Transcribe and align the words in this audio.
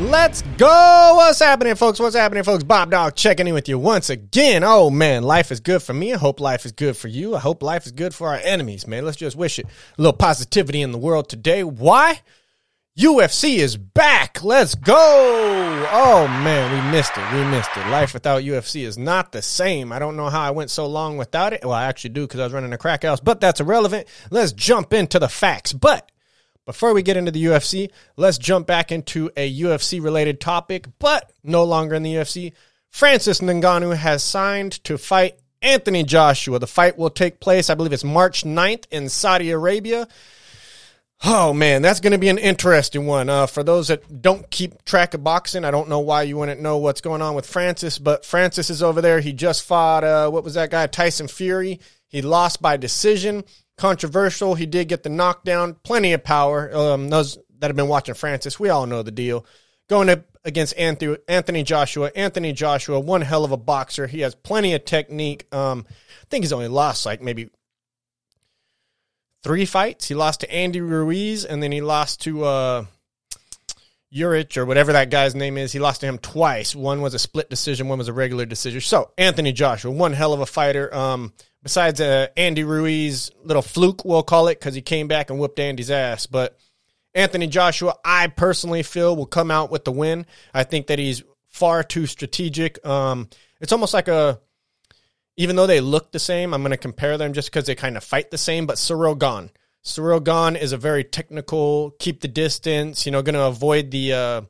Let's 0.00 0.42
go. 0.56 1.14
What's 1.16 1.40
happening, 1.40 1.74
folks? 1.74 1.98
What's 1.98 2.14
happening, 2.14 2.44
folks? 2.44 2.62
BobDawg 2.62 3.16
checking 3.16 3.48
in 3.48 3.54
with 3.54 3.68
you 3.68 3.80
once 3.80 4.10
again. 4.10 4.62
Oh, 4.62 4.90
man, 4.90 5.24
life 5.24 5.50
is 5.50 5.58
good 5.58 5.82
for 5.82 5.92
me. 5.92 6.14
I 6.14 6.18
hope 6.18 6.38
life 6.38 6.64
is 6.64 6.70
good 6.70 6.96
for 6.96 7.08
you. 7.08 7.34
I 7.34 7.40
hope 7.40 7.64
life 7.64 7.84
is 7.84 7.90
good 7.90 8.14
for 8.14 8.28
our 8.28 8.36
enemies, 8.36 8.86
man. 8.86 9.04
Let's 9.04 9.16
just 9.16 9.34
wish 9.34 9.58
it 9.58 9.66
a 9.66 10.00
little 10.00 10.16
positivity 10.16 10.82
in 10.82 10.92
the 10.92 10.98
world 10.98 11.28
today. 11.28 11.64
Why? 11.64 12.20
UFC 12.96 13.58
is 13.58 13.76
back. 13.76 14.44
Let's 14.44 14.76
go. 14.76 14.94
Oh, 14.96 16.28
man, 16.44 16.72
we 16.72 16.90
missed 16.96 17.16
it. 17.16 17.32
We 17.32 17.42
missed 17.44 17.70
it. 17.76 17.88
Life 17.88 18.14
without 18.14 18.42
UFC 18.42 18.82
is 18.84 18.98
not 18.98 19.32
the 19.32 19.42
same. 19.42 19.92
I 19.92 19.98
don't 19.98 20.16
know 20.16 20.28
how 20.28 20.42
I 20.42 20.52
went 20.52 20.70
so 20.70 20.86
long 20.86 21.16
without 21.16 21.52
it. 21.52 21.62
Well, 21.64 21.72
I 21.72 21.86
actually 21.86 22.10
do 22.10 22.22
because 22.22 22.38
I 22.38 22.44
was 22.44 22.52
running 22.52 22.72
a 22.72 22.78
crack 22.78 23.02
house, 23.02 23.18
but 23.18 23.40
that's 23.40 23.60
irrelevant. 23.60 24.06
Let's 24.30 24.52
jump 24.52 24.92
into 24.92 25.18
the 25.18 25.28
facts. 25.28 25.72
But 25.72 26.07
before 26.68 26.92
we 26.92 27.02
get 27.02 27.16
into 27.16 27.30
the 27.30 27.46
UFC, 27.46 27.90
let's 28.18 28.36
jump 28.36 28.66
back 28.66 28.92
into 28.92 29.30
a 29.38 29.60
UFC 29.60 30.04
related 30.04 30.38
topic, 30.38 30.86
but 30.98 31.32
no 31.42 31.64
longer 31.64 31.94
in 31.94 32.02
the 32.02 32.16
UFC. 32.16 32.52
Francis 32.90 33.40
Ngannou 33.40 33.96
has 33.96 34.22
signed 34.22 34.84
to 34.84 34.98
fight 34.98 35.38
Anthony 35.62 36.04
Joshua. 36.04 36.58
The 36.58 36.66
fight 36.66 36.98
will 36.98 37.08
take 37.08 37.40
place, 37.40 37.70
I 37.70 37.74
believe 37.74 37.94
it's 37.94 38.04
March 38.04 38.44
9th 38.44 38.84
in 38.90 39.08
Saudi 39.08 39.50
Arabia. 39.50 40.08
Oh 41.24 41.54
man, 41.54 41.80
that's 41.80 42.00
going 42.00 42.12
to 42.12 42.18
be 42.18 42.28
an 42.28 42.36
interesting 42.36 43.06
one. 43.06 43.30
Uh, 43.30 43.46
for 43.46 43.62
those 43.62 43.88
that 43.88 44.20
don't 44.20 44.50
keep 44.50 44.84
track 44.84 45.14
of 45.14 45.24
boxing, 45.24 45.64
I 45.64 45.70
don't 45.70 45.88
know 45.88 46.00
why 46.00 46.24
you 46.24 46.36
wouldn't 46.36 46.60
know 46.60 46.76
what's 46.76 47.00
going 47.00 47.22
on 47.22 47.34
with 47.34 47.46
Francis, 47.46 47.98
but 47.98 48.26
Francis 48.26 48.68
is 48.68 48.82
over 48.82 49.00
there. 49.00 49.20
He 49.20 49.32
just 49.32 49.64
fought, 49.64 50.04
uh, 50.04 50.28
what 50.28 50.44
was 50.44 50.52
that 50.52 50.70
guy? 50.70 50.86
Tyson 50.86 51.28
Fury. 51.28 51.80
He 52.08 52.20
lost 52.20 52.60
by 52.60 52.76
decision 52.76 53.44
controversial. 53.78 54.54
He 54.54 54.66
did 54.66 54.88
get 54.88 55.02
the 55.02 55.08
knockdown, 55.08 55.76
plenty 55.82 56.12
of 56.12 56.22
power. 56.22 56.74
Um, 56.74 57.08
those 57.08 57.38
that 57.60 57.68
have 57.68 57.76
been 57.76 57.88
watching 57.88 58.14
Francis, 58.14 58.60
we 58.60 58.68
all 58.68 58.86
know 58.86 59.02
the 59.02 59.10
deal. 59.10 59.46
Going 59.88 60.10
up 60.10 60.24
against 60.44 60.76
Anthony, 60.76 61.62
Joshua. 61.62 62.10
Anthony 62.14 62.52
Joshua, 62.52 63.00
one 63.00 63.22
hell 63.22 63.44
of 63.44 63.52
a 63.52 63.56
boxer. 63.56 64.06
He 64.06 64.20
has 64.20 64.34
plenty 64.34 64.74
of 64.74 64.84
technique. 64.84 65.46
Um, 65.54 65.86
I 65.88 66.26
think 66.28 66.44
he's 66.44 66.52
only 66.52 66.68
lost 66.68 67.06
like 67.06 67.22
maybe 67.22 67.48
three 69.42 69.64
fights. 69.64 70.08
He 70.08 70.14
lost 70.14 70.40
to 70.40 70.52
Andy 70.52 70.80
Ruiz, 70.80 71.44
and 71.44 71.62
then 71.62 71.72
he 71.72 71.80
lost 71.80 72.22
to 72.22 72.44
uh, 72.44 72.84
Urich 74.14 74.56
or 74.56 74.66
whatever 74.66 74.92
that 74.92 75.10
guy's 75.10 75.34
name 75.34 75.58
is. 75.58 75.72
He 75.72 75.78
lost 75.78 76.00
to 76.00 76.06
him 76.06 76.18
twice. 76.18 76.74
One 76.74 77.00
was 77.00 77.14
a 77.14 77.18
split 77.18 77.50
decision, 77.50 77.88
one 77.88 77.98
was 77.98 78.08
a 78.08 78.12
regular 78.12 78.46
decision. 78.46 78.80
So 78.80 79.10
Anthony 79.18 79.52
Joshua, 79.52 79.90
one 79.90 80.12
hell 80.12 80.32
of 80.32 80.40
a 80.40 80.46
fighter. 80.46 80.94
Um, 80.94 81.32
besides 81.62 82.00
uh, 82.00 82.28
Andy 82.36 82.64
Ruiz, 82.64 83.30
little 83.42 83.62
fluke, 83.62 84.04
we'll 84.04 84.22
call 84.22 84.48
it, 84.48 84.58
because 84.58 84.74
he 84.74 84.82
came 84.82 85.08
back 85.08 85.30
and 85.30 85.38
whooped 85.38 85.58
Andy's 85.58 85.90
ass. 85.90 86.26
But 86.26 86.58
Anthony 87.14 87.46
Joshua, 87.46 87.94
I 88.04 88.28
personally 88.28 88.82
feel 88.82 89.16
will 89.16 89.26
come 89.26 89.50
out 89.50 89.70
with 89.70 89.84
the 89.84 89.92
win. 89.92 90.26
I 90.54 90.64
think 90.64 90.86
that 90.86 90.98
he's 90.98 91.22
far 91.48 91.82
too 91.82 92.06
strategic. 92.06 92.84
Um, 92.86 93.28
it's 93.60 93.72
almost 93.72 93.94
like 93.94 94.08
a, 94.08 94.40
even 95.36 95.56
though 95.56 95.66
they 95.66 95.80
look 95.80 96.12
the 96.12 96.18
same, 96.18 96.54
I'm 96.54 96.62
going 96.62 96.70
to 96.70 96.76
compare 96.76 97.18
them 97.18 97.32
just 97.32 97.50
because 97.50 97.66
they 97.66 97.74
kind 97.74 97.96
of 97.96 98.04
fight 98.04 98.30
the 98.30 98.38
same. 98.38 98.66
But 98.66 98.76
Ciryl 98.76 99.18
Gane, 99.18 99.50
Ciryl 99.84 100.22
Gane 100.22 100.60
is 100.60 100.72
a 100.72 100.76
very 100.76 101.04
technical, 101.04 101.92
keep 101.98 102.20
the 102.20 102.28
distance, 102.28 103.06
you 103.06 103.12
know, 103.12 103.22
going 103.22 103.34
to 103.34 103.44
avoid 103.46 103.90
the 103.90 104.12
uh, 104.12 104.40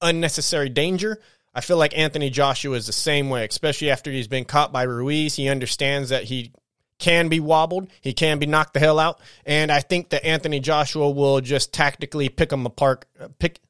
unnecessary 0.00 0.68
danger. 0.68 1.20
I 1.54 1.60
feel 1.60 1.76
like 1.76 1.96
Anthony 1.96 2.30
Joshua 2.30 2.76
is 2.76 2.86
the 2.86 2.92
same 2.92 3.30
way, 3.30 3.44
especially 3.44 3.90
after 3.90 4.10
he's 4.10 4.28
been 4.28 4.44
caught 4.44 4.72
by 4.72 4.82
Ruiz. 4.82 5.34
He 5.34 5.48
understands 5.48 6.10
that 6.10 6.24
he 6.24 6.52
can 6.98 7.28
be 7.28 7.40
wobbled, 7.40 7.88
he 8.00 8.12
can 8.12 8.38
be 8.38 8.46
knocked 8.46 8.74
the 8.74 8.80
hell 8.80 8.98
out, 8.98 9.20
and 9.46 9.70
I 9.70 9.80
think 9.80 10.10
that 10.10 10.24
Anthony 10.24 10.60
Joshua 10.60 11.10
will 11.10 11.40
just 11.40 11.72
tactically 11.72 12.28
pick 12.28 12.52
him 12.52 12.66
apart, 12.66 13.04
pick 13.38 13.60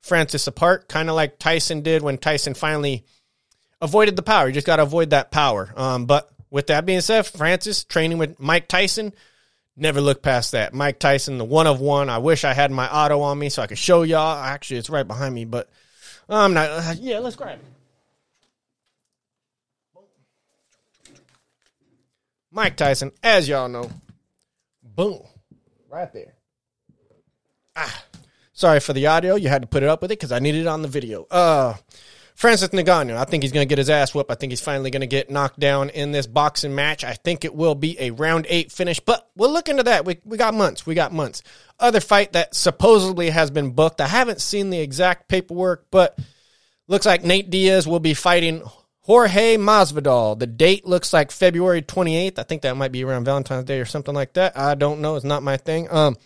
Francis 0.00 0.46
apart, 0.46 0.88
kind 0.88 1.08
of 1.08 1.14
like 1.14 1.38
Tyson 1.38 1.82
did 1.82 2.02
when 2.02 2.18
Tyson 2.18 2.54
finally 2.54 3.04
avoided 3.80 4.16
the 4.16 4.22
power. 4.22 4.48
You 4.48 4.52
just 4.52 4.66
got 4.66 4.76
to 4.76 4.82
avoid 4.82 5.10
that 5.10 5.30
power. 5.30 5.72
Um, 5.76 6.06
but 6.06 6.30
with 6.50 6.66
that 6.68 6.84
being 6.84 7.00
said, 7.00 7.26
Francis 7.26 7.84
training 7.84 8.18
with 8.18 8.38
Mike 8.38 8.68
Tyson. 8.68 9.12
Never 9.74 10.02
look 10.02 10.22
past 10.22 10.52
that. 10.52 10.74
Mike 10.74 10.98
Tyson, 10.98 11.38
the 11.38 11.44
one 11.44 11.66
of 11.66 11.80
one. 11.80 12.10
I 12.10 12.18
wish 12.18 12.44
I 12.44 12.52
had 12.52 12.70
my 12.70 12.86
auto 12.92 13.20
on 13.22 13.38
me 13.38 13.48
so 13.48 13.62
I 13.62 13.66
could 13.66 13.78
show 13.78 14.02
y'all. 14.02 14.36
Actually, 14.36 14.76
it's 14.76 14.90
right 14.90 15.06
behind 15.06 15.34
me, 15.34 15.46
but 15.46 15.70
I'm 16.28 16.52
not. 16.52 16.68
Uh, 16.68 16.94
yeah, 17.00 17.20
let's 17.20 17.36
grab 17.36 17.58
it. 17.58 17.64
Mike 22.52 22.76
Tyson, 22.76 23.12
as 23.22 23.48
y'all 23.48 23.68
know, 23.68 23.90
boom, 24.82 25.22
right 25.88 26.12
there. 26.12 26.34
Ah, 27.74 28.04
sorry 28.52 28.78
for 28.78 28.92
the 28.92 29.06
audio. 29.06 29.36
You 29.36 29.48
had 29.48 29.62
to 29.62 29.68
put 29.68 29.82
it 29.82 29.88
up 29.88 30.02
with 30.02 30.12
it 30.12 30.18
because 30.18 30.32
I 30.32 30.38
needed 30.38 30.62
it 30.62 30.66
on 30.66 30.82
the 30.82 30.88
video. 30.88 31.26
Uh, 31.30 31.74
Francis 32.34 32.68
Ngannou, 32.68 33.16
I 33.16 33.24
think 33.24 33.42
he's 33.42 33.52
going 33.52 33.66
to 33.66 33.68
get 33.68 33.78
his 33.78 33.88
ass 33.88 34.14
whooped. 34.14 34.30
I 34.30 34.34
think 34.34 34.52
he's 34.52 34.60
finally 34.60 34.90
going 34.90 35.00
to 35.00 35.06
get 35.06 35.30
knocked 35.30 35.58
down 35.58 35.90
in 35.90 36.12
this 36.12 36.26
boxing 36.26 36.74
match. 36.74 37.04
I 37.04 37.14
think 37.14 37.44
it 37.44 37.54
will 37.54 37.74
be 37.74 37.96
a 37.98 38.10
round 38.10 38.46
eight 38.48 38.70
finish, 38.70 39.00
but 39.00 39.30
we'll 39.34 39.52
look 39.52 39.68
into 39.68 39.84
that. 39.84 40.04
We, 40.04 40.18
we 40.24 40.36
got 40.36 40.52
months. 40.52 40.84
We 40.84 40.94
got 40.94 41.12
months. 41.12 41.42
Other 41.80 42.00
fight 42.00 42.32
that 42.32 42.54
supposedly 42.54 43.30
has 43.30 43.50
been 43.50 43.70
booked. 43.70 44.00
I 44.00 44.08
haven't 44.08 44.40
seen 44.40 44.70
the 44.70 44.80
exact 44.80 45.28
paperwork, 45.28 45.86
but 45.90 46.18
looks 46.86 47.06
like 47.06 47.24
Nate 47.24 47.48
Diaz 47.48 47.86
will 47.86 48.00
be 48.00 48.14
fighting 48.14 48.62
Jorge 49.02 49.56
Masvidal. 49.56 50.38
The 50.38 50.46
date 50.46 50.86
looks 50.86 51.12
like 51.12 51.32
February 51.32 51.82
28th. 51.82 52.38
I 52.38 52.44
think 52.44 52.62
that 52.62 52.76
might 52.76 52.92
be 52.92 53.04
around 53.04 53.24
Valentine's 53.24 53.64
Day 53.64 53.80
or 53.80 53.84
something 53.84 54.14
like 54.14 54.34
that. 54.34 54.56
I 54.56 54.74
don't 54.74 55.00
know. 55.00 55.16
It's 55.16 55.24
not 55.24 55.42
my 55.42 55.56
thing. 55.56 55.88
Um, 55.90 56.16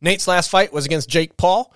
Nate's 0.00 0.26
last 0.26 0.50
fight 0.50 0.72
was 0.72 0.86
against 0.86 1.08
Jake 1.08 1.36
Paul. 1.36 1.72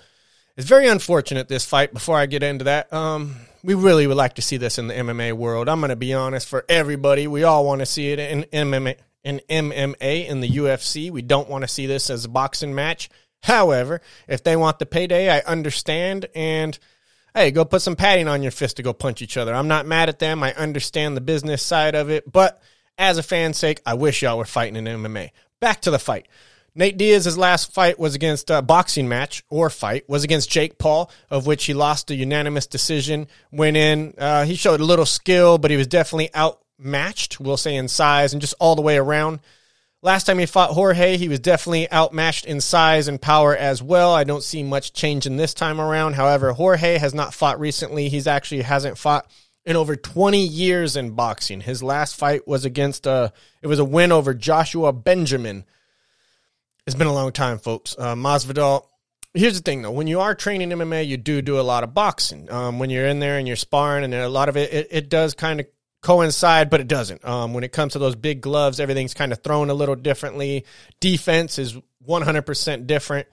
It's 0.56 0.66
very 0.66 0.88
unfortunate 0.88 1.48
this 1.48 1.64
fight. 1.64 1.92
Before 1.92 2.16
I 2.16 2.26
get 2.26 2.42
into 2.42 2.64
that, 2.64 2.92
um, 2.92 3.36
we 3.62 3.74
really 3.74 4.06
would 4.06 4.16
like 4.16 4.34
to 4.34 4.42
see 4.42 4.56
this 4.56 4.78
in 4.78 4.88
the 4.88 4.94
MMA 4.94 5.32
world. 5.32 5.68
I'm 5.68 5.80
going 5.80 5.90
to 5.90 5.96
be 5.96 6.14
honest 6.14 6.48
for 6.48 6.64
everybody. 6.68 7.26
We 7.26 7.44
all 7.44 7.64
want 7.64 7.80
to 7.80 7.86
see 7.86 8.10
it 8.10 8.18
in 8.18 8.44
MMA, 8.44 8.96
in 9.22 9.40
MMA, 9.48 10.28
in 10.28 10.40
the 10.40 10.48
UFC. 10.48 11.10
We 11.10 11.22
don't 11.22 11.48
want 11.48 11.62
to 11.62 11.68
see 11.68 11.86
this 11.86 12.10
as 12.10 12.24
a 12.24 12.28
boxing 12.28 12.74
match. 12.74 13.10
However, 13.42 14.00
if 14.26 14.42
they 14.42 14.56
want 14.56 14.78
the 14.78 14.86
payday, 14.86 15.30
I 15.30 15.40
understand. 15.40 16.26
And 16.34 16.78
hey, 17.34 17.50
go 17.50 17.64
put 17.64 17.82
some 17.82 17.96
padding 17.96 18.28
on 18.28 18.42
your 18.42 18.52
fist 18.52 18.76
to 18.76 18.82
go 18.82 18.92
punch 18.92 19.20
each 19.20 19.36
other. 19.36 19.52
I'm 19.52 19.68
not 19.68 19.86
mad 19.86 20.08
at 20.08 20.20
them. 20.20 20.42
I 20.42 20.52
understand 20.54 21.16
the 21.16 21.20
business 21.20 21.62
side 21.62 21.94
of 21.94 22.10
it, 22.10 22.30
but 22.30 22.62
as 22.96 23.18
a 23.18 23.22
fan's 23.22 23.58
sake, 23.58 23.80
I 23.84 23.94
wish 23.94 24.22
y'all 24.22 24.38
were 24.38 24.44
fighting 24.44 24.76
in 24.76 24.84
MMA. 24.84 25.30
Back 25.60 25.80
to 25.82 25.90
the 25.90 25.98
fight. 25.98 26.28
Nate 26.76 26.96
Diaz's 26.96 27.38
last 27.38 27.72
fight 27.72 28.00
was 28.00 28.14
against 28.16 28.50
a 28.50 28.60
boxing 28.60 29.08
match 29.08 29.44
or 29.48 29.70
fight 29.70 30.08
was 30.08 30.24
against 30.24 30.50
Jake 30.50 30.76
Paul, 30.76 31.10
of 31.30 31.46
which 31.46 31.64
he 31.64 31.74
lost 31.74 32.10
a 32.10 32.16
unanimous 32.16 32.66
decision. 32.66 33.28
Went 33.52 33.76
in, 33.76 34.14
uh, 34.18 34.44
he 34.44 34.56
showed 34.56 34.80
a 34.80 34.84
little 34.84 35.06
skill, 35.06 35.58
but 35.58 35.70
he 35.70 35.76
was 35.76 35.86
definitely 35.86 36.34
outmatched. 36.34 37.38
We'll 37.38 37.56
say 37.56 37.76
in 37.76 37.86
size 37.86 38.32
and 38.32 38.40
just 38.40 38.54
all 38.58 38.74
the 38.74 38.82
way 38.82 38.96
around. 38.96 39.40
Last 40.04 40.24
time 40.24 40.38
he 40.38 40.44
fought 40.44 40.72
Jorge, 40.72 41.16
he 41.16 41.30
was 41.30 41.40
definitely 41.40 41.90
outmatched 41.90 42.44
in 42.44 42.60
size 42.60 43.08
and 43.08 43.18
power 43.18 43.56
as 43.56 43.82
well. 43.82 44.14
I 44.14 44.24
don't 44.24 44.42
see 44.42 44.62
much 44.62 44.92
change 44.92 45.24
in 45.24 45.38
this 45.38 45.54
time 45.54 45.80
around. 45.80 46.12
However, 46.12 46.52
Jorge 46.52 46.98
has 46.98 47.14
not 47.14 47.32
fought 47.32 47.58
recently. 47.58 48.10
He's 48.10 48.26
actually 48.26 48.60
hasn't 48.60 48.98
fought 48.98 49.26
in 49.64 49.76
over 49.76 49.96
20 49.96 50.46
years 50.46 50.96
in 50.96 51.12
boxing. 51.12 51.62
His 51.62 51.82
last 51.82 52.16
fight 52.16 52.46
was 52.46 52.66
against 52.66 53.06
uh 53.06 53.30
it 53.62 53.66
was 53.66 53.78
a 53.78 53.84
win 53.84 54.12
over 54.12 54.34
Joshua 54.34 54.92
Benjamin. 54.92 55.64
It's 56.86 56.94
been 56.94 57.06
a 57.06 57.14
long 57.14 57.32
time, 57.32 57.56
folks. 57.58 57.96
Uh, 57.98 58.14
Masvidal. 58.14 58.84
Here's 59.32 59.56
the 59.56 59.62
thing, 59.62 59.80
though. 59.80 59.90
When 59.90 60.06
you 60.06 60.20
are 60.20 60.34
training 60.34 60.68
MMA, 60.68 61.06
you 61.06 61.16
do 61.16 61.40
do 61.40 61.58
a 61.58 61.62
lot 61.62 61.82
of 61.82 61.94
boxing. 61.94 62.52
Um, 62.52 62.78
when 62.78 62.90
you're 62.90 63.06
in 63.06 63.20
there 63.20 63.38
and 63.38 63.48
you're 63.48 63.56
sparring, 63.56 64.04
and 64.04 64.12
a 64.12 64.28
lot 64.28 64.50
of 64.50 64.58
it, 64.58 64.70
it, 64.70 64.88
it 64.90 65.08
does 65.08 65.32
kind 65.32 65.60
of 65.60 65.66
coincide, 66.04 66.70
but 66.70 66.80
it 66.80 66.86
doesn't. 66.86 67.24
Um, 67.24 67.54
when 67.54 67.64
it 67.64 67.72
comes 67.72 67.94
to 67.94 67.98
those 67.98 68.14
big 68.14 68.40
gloves, 68.40 68.78
everything's 68.78 69.14
kind 69.14 69.32
of 69.32 69.42
thrown 69.42 69.70
a 69.70 69.74
little 69.74 69.96
differently. 69.96 70.64
Defense 71.00 71.58
is 71.58 71.76
100% 72.06 72.86
different. 72.86 73.26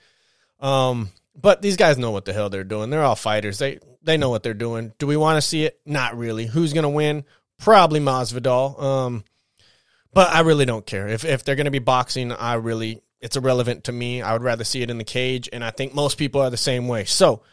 Um, 0.59 1.09
but 1.35 1.62
these 1.62 1.77
guys 1.77 1.97
know 1.97 2.12
what 2.12 2.25
the 2.25 2.33
hell 2.33 2.50
they're 2.50 2.63
doing. 2.63 2.89
They're 2.89 3.03
all 3.03 3.15
fighters. 3.15 3.59
They 3.59 3.79
they 4.03 4.18
know 4.18 4.31
what 4.31 4.41
they're 4.41 4.53
doing. 4.56 4.94
Do 4.97 5.06
we 5.06 5.18
want 5.18 5.38
to 5.38 5.47
see 5.47 5.63
it? 5.65 5.79
Not 5.85 6.18
really. 6.18 6.47
Who's 6.47 6.73
going 6.73 6.83
to 6.83 6.89
win? 6.89 7.23
Probably 7.59 8.00
Masvidal. 8.00 8.81
Um, 8.81 9.24
but 10.13 10.29
I 10.31 10.39
really 10.39 10.65
don't 10.65 10.85
care. 10.85 11.07
If 11.07 11.24
if 11.24 11.44
they're 11.44 11.56
going 11.56 11.65
to 11.65 11.71
be 11.71 11.79
boxing, 11.79 12.31
I 12.31 12.56
really 12.56 13.01
it's 13.19 13.38
irrelevant 13.38 13.85
to 13.85 13.91
me. 13.91 14.21
I 14.21 14.33
would 14.33 14.44
rather 14.44 14.63
see 14.63 14.81
it 14.81 14.89
in 14.89 14.97
the 14.97 15.03
cage, 15.03 15.50
and 15.51 15.63
I 15.63 15.71
think 15.71 15.94
most 15.94 16.17
people 16.17 16.41
are 16.41 16.50
the 16.50 16.57
same 16.57 16.88
way. 16.88 17.06
So 17.06 17.44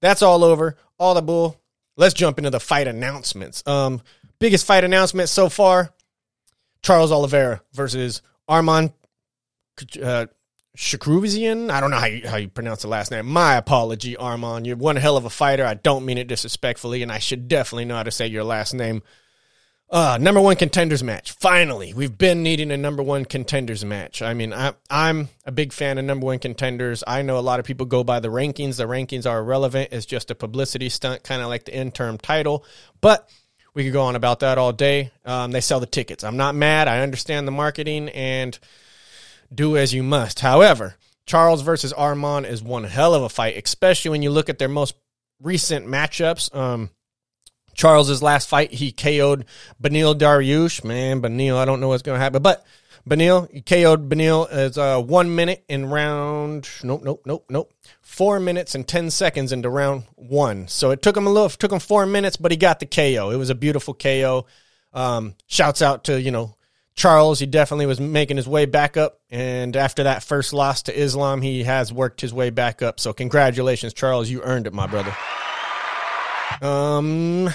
that's 0.00 0.22
all 0.22 0.44
over. 0.44 0.76
All 0.98 1.14
the 1.14 1.22
bull. 1.22 1.60
Let's 1.96 2.14
jump 2.14 2.38
into 2.38 2.50
the 2.50 2.60
fight 2.60 2.88
announcements. 2.88 3.62
Um, 3.66 4.02
biggest 4.38 4.66
fight 4.66 4.84
announcement 4.84 5.28
so 5.28 5.48
far 5.48 5.92
Charles 6.82 7.12
Oliveira 7.12 7.62
versus 7.72 8.22
Arman 8.48 8.92
uh. 10.02 10.26
I 11.70 11.80
don't 11.80 11.90
know 11.90 11.96
how 11.96 12.06
you, 12.06 12.28
how 12.28 12.36
you 12.36 12.48
pronounce 12.48 12.82
the 12.82 12.88
last 12.88 13.10
name. 13.10 13.26
My 13.26 13.56
apology, 13.56 14.14
Arman. 14.14 14.66
You're 14.66 14.76
one 14.76 14.96
hell 14.96 15.16
of 15.16 15.24
a 15.24 15.30
fighter. 15.30 15.64
I 15.64 15.74
don't 15.74 16.04
mean 16.04 16.18
it 16.18 16.28
disrespectfully, 16.28 17.02
and 17.02 17.10
I 17.10 17.18
should 17.18 17.48
definitely 17.48 17.86
know 17.86 17.96
how 17.96 18.02
to 18.02 18.10
say 18.10 18.26
your 18.26 18.44
last 18.44 18.74
name. 18.74 19.02
Uh, 19.88 20.18
number 20.20 20.40
one 20.40 20.56
contenders 20.56 21.02
match. 21.02 21.32
Finally, 21.32 21.94
we've 21.94 22.18
been 22.18 22.42
needing 22.42 22.72
a 22.72 22.76
number 22.76 23.02
one 23.02 23.24
contenders 23.24 23.84
match. 23.84 24.20
I 24.20 24.34
mean, 24.34 24.52
I, 24.52 24.74
I'm 24.90 25.28
a 25.46 25.52
big 25.52 25.72
fan 25.72 25.96
of 25.96 26.04
number 26.04 26.26
one 26.26 26.40
contenders. 26.40 27.04
I 27.06 27.22
know 27.22 27.38
a 27.38 27.40
lot 27.40 27.60
of 27.60 27.66
people 27.66 27.86
go 27.86 28.02
by 28.02 28.20
the 28.20 28.28
rankings. 28.28 28.76
The 28.76 28.84
rankings 28.84 29.30
are 29.30 29.38
irrelevant. 29.38 29.90
It's 29.92 30.04
just 30.04 30.30
a 30.30 30.34
publicity 30.34 30.88
stunt, 30.88 31.22
kind 31.22 31.40
of 31.40 31.48
like 31.48 31.64
the 31.64 31.74
interim 31.74 32.18
title. 32.18 32.64
But 33.00 33.30
we 33.76 33.84
could 33.84 33.92
go 33.92 34.04
on 34.04 34.16
about 34.16 34.40
that 34.40 34.56
all 34.56 34.72
day. 34.72 35.10
Um, 35.26 35.52
they 35.52 35.60
sell 35.60 35.80
the 35.80 35.86
tickets. 35.86 36.24
I'm 36.24 36.38
not 36.38 36.54
mad. 36.54 36.88
I 36.88 37.00
understand 37.00 37.46
the 37.46 37.52
marketing 37.52 38.08
and 38.08 38.58
do 39.54 39.76
as 39.76 39.92
you 39.92 40.02
must. 40.02 40.40
However, 40.40 40.96
Charles 41.26 41.60
versus 41.60 41.92
Arman 41.92 42.48
is 42.48 42.62
one 42.62 42.84
hell 42.84 43.14
of 43.14 43.22
a 43.22 43.28
fight, 43.28 43.62
especially 43.62 44.12
when 44.12 44.22
you 44.22 44.30
look 44.30 44.48
at 44.48 44.58
their 44.58 44.70
most 44.70 44.96
recent 45.42 45.86
matchups. 45.86 46.54
Um, 46.56 46.88
Charles's 47.74 48.22
last 48.22 48.48
fight, 48.48 48.72
he 48.72 48.92
KO'd 48.92 49.44
Beneil 49.80 50.14
Dariush. 50.14 50.82
Man, 50.82 51.20
Beneil, 51.20 51.58
I 51.58 51.66
don't 51.66 51.80
know 51.80 51.88
what's 51.88 52.02
going 52.02 52.16
to 52.16 52.22
happen, 52.22 52.40
but 52.40 52.64
Beneil 53.08 53.50
he 53.52 53.60
KO'd 53.60 54.08
Beneil 54.08 54.48
as 54.50 54.76
uh, 54.76 55.00
one 55.00 55.34
minute 55.34 55.64
in 55.68 55.86
round. 55.86 56.68
Nope, 56.82 57.02
nope, 57.04 57.22
nope, 57.24 57.44
nope. 57.48 57.72
Four 58.02 58.40
minutes 58.40 58.74
and 58.74 58.86
ten 58.86 59.10
seconds 59.10 59.52
into 59.52 59.70
round 59.70 60.04
one. 60.16 60.66
So 60.68 60.90
it 60.90 61.02
took 61.02 61.16
him 61.16 61.26
a 61.26 61.30
little. 61.30 61.48
Took 61.48 61.72
him 61.72 61.78
four 61.78 62.06
minutes, 62.06 62.36
but 62.36 62.50
he 62.50 62.56
got 62.56 62.80
the 62.80 62.86
KO. 62.86 63.30
It 63.30 63.36
was 63.36 63.50
a 63.50 63.54
beautiful 63.54 63.94
KO. 63.94 64.46
Um, 64.92 65.34
shouts 65.46 65.82
out 65.82 66.04
to 66.04 66.20
you 66.20 66.32
know 66.32 66.56
Charles. 66.96 67.38
He 67.38 67.46
definitely 67.46 67.86
was 67.86 68.00
making 68.00 68.38
his 68.38 68.48
way 68.48 68.66
back 68.66 68.96
up, 68.96 69.20
and 69.30 69.76
after 69.76 70.02
that 70.04 70.24
first 70.24 70.52
loss 70.52 70.82
to 70.84 70.98
Islam, 70.98 71.42
he 71.42 71.62
has 71.62 71.92
worked 71.92 72.20
his 72.20 72.34
way 72.34 72.50
back 72.50 72.82
up. 72.82 72.98
So 72.98 73.12
congratulations, 73.12 73.92
Charles. 73.92 74.28
You 74.28 74.42
earned 74.42 74.66
it, 74.66 74.72
my 74.72 74.88
brother. 74.88 75.14
Um, 76.60 77.50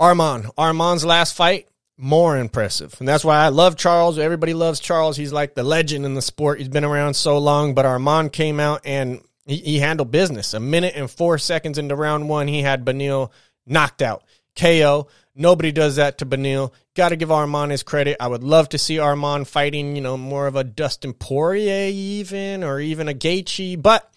Arman. 0.00 0.52
Arman's 0.56 1.04
last 1.04 1.34
fight, 1.34 1.68
more 1.98 2.36
impressive. 2.36 2.94
And 2.98 3.08
that's 3.08 3.24
why 3.24 3.38
I 3.38 3.48
love 3.48 3.76
Charles. 3.76 4.18
Everybody 4.18 4.54
loves 4.54 4.80
Charles. 4.80 5.16
He's 5.16 5.32
like 5.32 5.54
the 5.54 5.62
legend 5.62 6.04
in 6.04 6.14
the 6.14 6.22
sport. 6.22 6.58
He's 6.58 6.68
been 6.68 6.84
around 6.84 7.14
so 7.14 7.38
long. 7.38 7.74
But 7.74 7.86
Arman 7.86 8.32
came 8.32 8.60
out 8.60 8.82
and 8.84 9.22
he, 9.46 9.56
he 9.56 9.78
handled 9.78 10.10
business. 10.10 10.54
A 10.54 10.60
minute 10.60 10.94
and 10.96 11.10
four 11.10 11.38
seconds 11.38 11.78
into 11.78 11.96
round 11.96 12.28
one, 12.28 12.48
he 12.48 12.62
had 12.62 12.84
Beneil 12.84 13.30
knocked 13.66 14.02
out. 14.02 14.24
KO. 14.56 15.08
Nobody 15.34 15.70
does 15.70 15.96
that 15.96 16.18
to 16.18 16.26
Beneil. 16.26 16.72
Got 16.94 17.10
to 17.10 17.16
give 17.16 17.28
Arman 17.28 17.70
his 17.70 17.82
credit. 17.82 18.16
I 18.18 18.26
would 18.26 18.42
love 18.42 18.70
to 18.70 18.78
see 18.78 18.96
Arman 18.96 19.46
fighting, 19.46 19.94
you 19.94 20.00
know, 20.00 20.16
more 20.16 20.46
of 20.46 20.56
a 20.56 20.64
Dustin 20.64 21.12
Poirier 21.12 21.90
even, 21.92 22.64
or 22.64 22.80
even 22.80 23.08
a 23.08 23.12
Gaethje. 23.12 23.80
But 23.80 24.10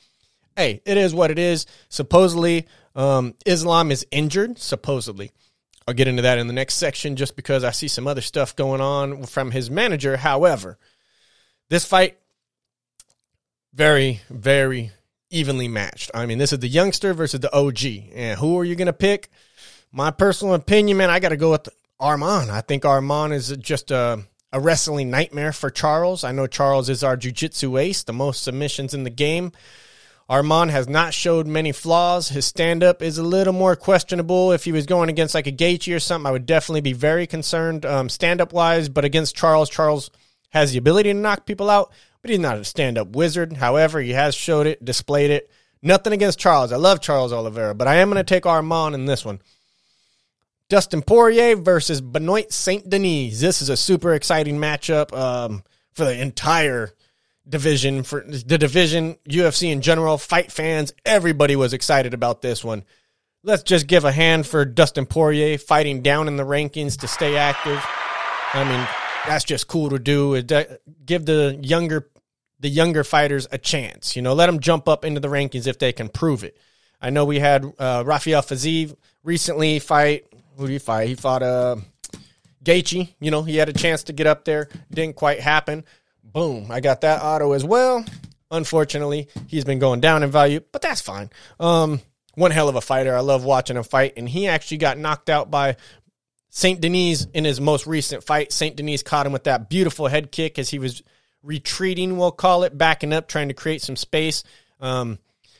hey, 0.56 0.82
it 0.86 0.98
is 0.98 1.14
what 1.14 1.30
it 1.30 1.38
is. 1.38 1.66
Supposedly, 1.90 2.68
um, 2.96 3.36
Islam 3.46 3.92
is 3.92 4.08
injured, 4.12 4.60
supposedly. 4.60 5.32
I'll 5.88 5.94
get 5.94 6.08
into 6.08 6.22
that 6.22 6.38
in 6.38 6.48
the 6.48 6.54
next 6.54 6.76
section 6.76 7.16
just 7.16 7.36
because 7.36 7.64
I 7.64 7.72
see 7.72 7.88
some 7.88 8.08
other 8.08 8.22
stuff 8.22 8.56
going 8.56 8.82
on 8.82 9.24
from 9.24 9.52
his 9.52 9.72
manager. 9.72 10.18
However, 10.18 10.78
this 11.70 11.86
fight, 11.86 12.18
very, 13.74 14.22
very 14.30 14.92
evenly 15.30 15.68
matched. 15.68 16.12
I 16.14 16.26
mean, 16.26 16.38
this 16.38 16.54
is 16.54 16.60
the 16.60 16.68
youngster 16.68 17.14
versus 17.14 17.40
the 17.40 17.54
OG. 17.56 18.12
And 18.14 18.40
who 18.40 18.60
are 18.60 18.66
you 18.66 18.76
going 18.76 18.88
to 18.88 18.94
pick? 18.94 19.30
My 19.92 20.12
personal 20.12 20.54
opinion, 20.54 20.98
man, 20.98 21.10
I 21.10 21.20
got 21.20 21.30
to 21.30 21.38
go 21.38 21.52
with 21.52 21.70
Arman. 22.00 22.50
I 22.50 22.62
think 22.62 22.84
Arman 22.84 23.34
is 23.34 23.56
just 23.58 23.92
a, 23.92 24.24
a 24.52 24.60
wrestling 24.60 25.10
nightmare 25.10 25.54
for 25.54 25.70
Charles. 25.70 26.24
I 26.24 26.32
know 26.32 26.48
Charles 26.48 26.90
is 26.90 27.04
our 27.04 27.18
jiu-jitsu 27.18 27.78
ace, 27.78 28.04
the 28.04 28.14
most 28.14 28.44
submissions 28.44 28.94
in 28.94 29.04
the 29.04 29.10
game. 29.10 29.52
Arman 30.30 30.70
has 30.70 30.88
not 30.88 31.14
showed 31.14 31.48
many 31.48 31.72
flaws. 31.72 32.30
His 32.30 32.46
stand 32.46 32.84
up 32.84 33.02
is 33.02 33.18
a 33.18 33.24
little 33.24 33.54
more 33.54 33.76
questionable. 33.76 34.52
If 34.52 34.64
he 34.64 34.72
was 34.72 34.86
going 34.86 35.10
against 35.10 35.34
like 35.34 35.48
a 35.48 35.52
Gaethje 35.52 35.96
or 35.96 36.00
something, 36.00 36.28
I 36.28 36.32
would 36.32 36.46
definitely 36.46 36.82
be 36.82 36.94
very 36.94 37.26
concerned 37.26 37.84
um, 37.84 38.10
stand 38.10 38.40
up 38.40 38.54
wise. 38.54 38.90
But 38.90 39.06
against 39.06 39.36
Charles, 39.36 39.72
Charles 39.72 40.12
has 40.52 40.72
the 40.72 40.78
ability 40.78 41.12
to 41.12 41.18
knock 41.18 41.48
people 41.48 41.70
out, 41.70 41.92
but 42.22 42.30
he's 42.30 42.40
not 42.40 42.58
a 42.58 42.64
stand 42.64 43.00
up 43.00 43.16
wizard. 43.16 43.54
However, 43.54 44.00
he 44.02 44.12
has 44.12 44.36
showed 44.36 44.68
it, 44.68 44.86
displayed 44.86 45.32
it. 45.32 45.50
Nothing 45.82 46.14
against 46.14 46.38
Charles. 46.38 46.72
I 46.72 46.76
love 46.76 47.02
Charles 47.02 47.34
Oliveira, 47.34 47.74
but 47.74 47.88
I 47.88 47.96
am 47.96 48.10
going 48.10 48.24
to 48.24 48.24
take 48.24 48.44
Arman 48.44 48.94
in 48.94 49.06
this 49.06 49.26
one. 49.26 49.42
Dustin 50.68 51.02
Poirier 51.02 51.56
versus 51.56 52.02
Benoit 52.02 52.52
Saint 52.54 52.88
Denis. 52.88 53.42
This 53.42 53.64
is 53.64 53.70
a 53.70 53.78
super 53.78 54.14
exciting 54.14 54.58
matchup 54.58 55.12
um, 55.18 55.64
for 55.94 56.06
the 56.06 56.22
entire 56.22 56.92
division 57.50 58.04
for 58.04 58.22
the 58.22 58.58
division, 58.58 59.18
UFC 59.28 59.72
in 59.72 59.82
general, 59.82 60.18
fight 60.18 60.52
fans, 60.52 60.94
everybody 61.04 61.56
was 61.56 61.74
excited 61.74 62.14
about 62.14 62.42
this 62.42 62.64
one. 62.64 62.84
Let's 63.44 63.64
just 63.64 63.88
give 63.88 64.06
a 64.06 64.12
hand 64.12 64.46
for 64.46 64.66
Dustin 64.66 65.06
Poirier 65.06 65.58
fighting 65.58 66.02
down 66.02 66.28
in 66.28 66.38
the 66.38 66.44
rankings 66.44 67.00
to 67.00 67.08
stay 67.08 67.38
active. 67.38 67.84
I 68.54 68.64
mean, 68.64 68.88
that's 69.26 69.46
just 69.46 69.68
cool 69.68 69.90
to 69.90 70.00
do. 70.00 70.42
Give 71.06 71.26
the 71.26 71.58
younger 71.62 72.10
the 72.60 72.70
younger 72.70 73.04
fighters 73.04 73.48
a 73.52 73.58
chance. 73.58 74.16
You 74.16 74.22
know, 74.22 74.34
let 74.34 74.48
them 74.48 74.60
jump 74.60 74.90
up 74.90 75.06
into 75.06 75.22
the 75.22 75.30
rankings 75.30 75.66
if 75.66 75.80
they 75.80 75.94
can 75.94 76.10
prove 76.10 76.44
it. 76.44 76.58
I 77.02 77.10
know 77.10 77.24
we 77.24 77.40
had 77.40 77.66
uh, 77.80 78.04
Rafael 78.06 78.42
Fiziev 78.42 78.96
recently 79.24 79.80
fight. 79.80 80.26
Who 80.58 80.68
did 80.68 80.74
he 80.74 80.80
fight? 80.80 81.08
He 81.08 81.16
fought 81.16 81.42
uh, 81.42 81.78
Gaethje. 82.64 83.14
You 83.22 83.32
know, 83.32 83.44
he 83.44 83.56
had 83.56 83.70
a 83.70 83.74
chance 83.74 84.04
to 84.04 84.14
get 84.14 84.28
up 84.28 84.44
there. 84.44 84.68
Didn't 84.92 85.16
quite 85.16 85.40
happen. 85.40 85.86
Boom. 86.34 86.72
I 86.72 86.80
got 86.80 87.02
that 87.02 87.22
auto 87.22 87.54
as 87.54 87.64
well. 87.64 88.06
Unfortunately, 88.52 89.28
he's 89.48 89.66
been 89.66 89.80
going 89.80 90.00
down 90.00 90.24
in 90.24 90.32
value, 90.32 90.60
but 90.72 90.82
that's 90.82 91.02
fine. 91.02 91.30
Um, 91.60 92.02
one 92.36 92.52
hell 92.52 92.70
of 92.70 92.76
a 92.76 92.82
fighter. 92.82 93.16
I 93.16 93.20
love 93.20 93.44
watching 93.44 93.78
him 93.78 93.84
fight, 93.84 94.14
and 94.18 94.28
he 94.28 94.48
actually 94.48 94.78
got 94.78 94.98
knocked 94.98 95.30
out 95.30 95.52
by 95.52 95.76
Saint 96.50 96.82
Denis 96.82 97.28
in 97.34 97.46
his 97.46 97.62
most 97.62 97.86
recent 97.86 98.24
fight. 98.24 98.52
Saint 98.52 98.76
Denis 98.76 99.04
caught 99.04 99.26
him 99.26 99.34
with 99.34 99.44
that 99.44 99.70
beautiful 99.70 100.08
head 100.08 100.32
kick 100.32 100.58
as 100.58 100.70
he 100.70 100.80
was 100.80 101.04
retreating, 101.44 102.18
we'll 102.18 102.32
call 102.32 102.64
it, 102.64 102.78
backing 102.78 103.14
up, 103.14 103.28
trying 103.28 103.50
to 103.50 103.54
create 103.54 103.82
some 103.82 103.96
space. 103.96 104.44
Um, 104.80 105.20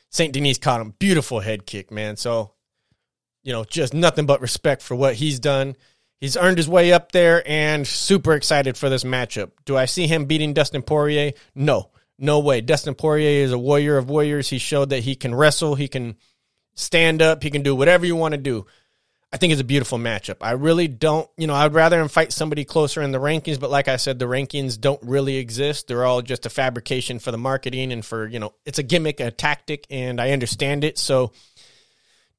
Saint 0.10 0.34
Denis 0.34 0.58
caught 0.58 0.82
him. 0.82 0.96
Beautiful 0.98 1.40
head 1.40 1.66
kick, 1.66 1.92
man. 1.92 2.18
So, 2.18 2.54
you 3.44 3.54
know, 3.54 3.64
just 3.64 3.94
nothing 3.94 4.26
but 4.26 4.42
respect 4.42 4.82
for 4.82 4.96
what 4.96 5.16
he's 5.16 5.40
done. 5.40 5.76
He's 6.20 6.36
earned 6.36 6.58
his 6.58 6.68
way 6.68 6.92
up 6.92 7.12
there 7.12 7.44
and 7.48 7.88
super 7.88 8.34
excited 8.34 8.78
for 8.78 8.90
this 8.90 9.04
matchup. 9.04 9.52
Do 9.66 9.78
I 9.78 9.86
see 9.86 10.06
him 10.06 10.26
beating 10.26 10.54
Dustin 10.54 10.82
Poirier? 10.82 11.32
No, 11.56 11.92
no 12.18 12.40
way. 12.40 12.60
Dustin 12.60 12.96
Poirier 12.96 13.44
is 13.44 13.54
a 13.54 13.58
warrior 13.58 13.98
of 13.98 14.10
warriors. 14.10 14.50
He 14.50 14.58
showed 14.58 14.90
that 14.90 15.04
he 15.04 15.16
can 15.16 15.34
wrestle, 15.34 15.76
he 15.76 15.88
can 15.88 16.18
stand 16.76 17.22
up, 17.22 17.42
he 17.42 17.50
can 17.50 17.64
do 17.64 17.76
whatever 17.76 18.06
you 18.06 18.16
want 18.18 18.34
to 18.34 18.38
do. 18.38 18.66
I 19.32 19.38
think 19.38 19.52
it's 19.52 19.62
a 19.62 19.66
beautiful 19.66 20.00
matchup. 20.00 20.38
I 20.42 20.52
really 20.52 20.88
don't, 20.88 21.30
you 21.38 21.46
know, 21.46 21.54
I'd 21.54 21.74
rather 21.74 22.02
him 22.02 22.08
fight 22.08 22.34
somebody 22.34 22.66
closer 22.66 23.02
in 23.04 23.12
the 23.12 23.20
rankings, 23.20 23.60
but 23.60 23.70
like 23.70 23.88
I 23.88 23.98
said, 23.98 24.18
the 24.18 24.26
rankings 24.26 24.80
don't 24.80 25.02
really 25.04 25.36
exist. 25.38 25.88
They're 25.88 26.04
all 26.04 26.24
just 26.24 26.48
a 26.48 26.50
fabrication 26.50 27.20
for 27.20 27.32
the 27.32 27.38
marketing 27.38 27.94
and 27.94 28.04
for, 28.04 28.28
you 28.28 28.40
know, 28.40 28.54
it's 28.66 28.80
a 28.80 28.84
gimmick, 28.84 29.20
a 29.20 29.30
tactic, 29.30 29.86
and 29.92 30.20
I 30.20 30.32
understand 30.32 30.84
it. 30.84 30.98
So 30.98 31.32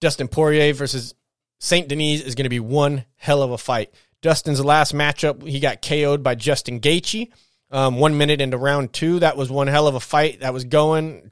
Dustin 0.01 0.27
Poirier 0.27 0.75
versus 0.75 1.15
St. 1.61 1.87
Denis 1.89 2.23
is 2.23 2.35
going 2.35 2.45
to 2.45 2.51
be 2.51 2.59
one 2.59 3.05
hell 3.17 3.43
of 3.43 3.51
a 3.51 3.59
fight. 3.59 3.95
Dustin's 4.23 4.65
last 4.65 4.95
matchup, 4.95 5.47
he 5.47 5.61
got 5.61 5.83
KO'd 5.83 6.23
by 6.23 6.35
Justin 6.35 6.81
Gaethje. 6.81 7.31
Um, 7.71 7.99
one 7.99 8.19
minute 8.19 8.41
into 8.41 8.57
round 8.57 8.93
two, 8.93 9.21
that 9.21 9.37
was 9.37 9.51
one 9.51 9.69
hell 9.69 9.87
of 9.87 9.95
a 9.95 10.01
fight. 10.01 10.41
That 10.41 10.53
was 10.53 10.65
going 10.65 11.31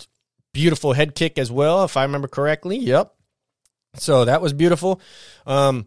beautiful 0.52 0.92
head 0.92 1.14
kick 1.14 1.38
as 1.38 1.50
well, 1.50 1.85
if 1.85 1.97
I 1.97 2.04
remember 2.04 2.28
correctly. 2.28 2.76
Yep. 2.76 3.12
So 3.97 4.26
that 4.26 4.40
was 4.40 4.52
beautiful. 4.52 5.00
Um, 5.47 5.87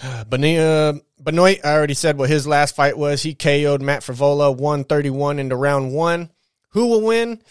Benoit, 0.28 1.02
Benoit, 1.20 1.64
I 1.64 1.72
already 1.72 1.94
said 1.94 2.18
what 2.18 2.30
his 2.30 2.46
last 2.46 2.76
fight 2.76 2.96
was. 2.96 3.22
He 3.22 3.34
KO'd 3.34 3.82
Matt 3.82 4.02
Frevola 4.02 4.54
131 4.54 5.38
into 5.38 5.56
round 5.56 5.92
one. 5.92 6.30
Who 6.70 6.86
will 6.88 7.02
win? 7.02 7.42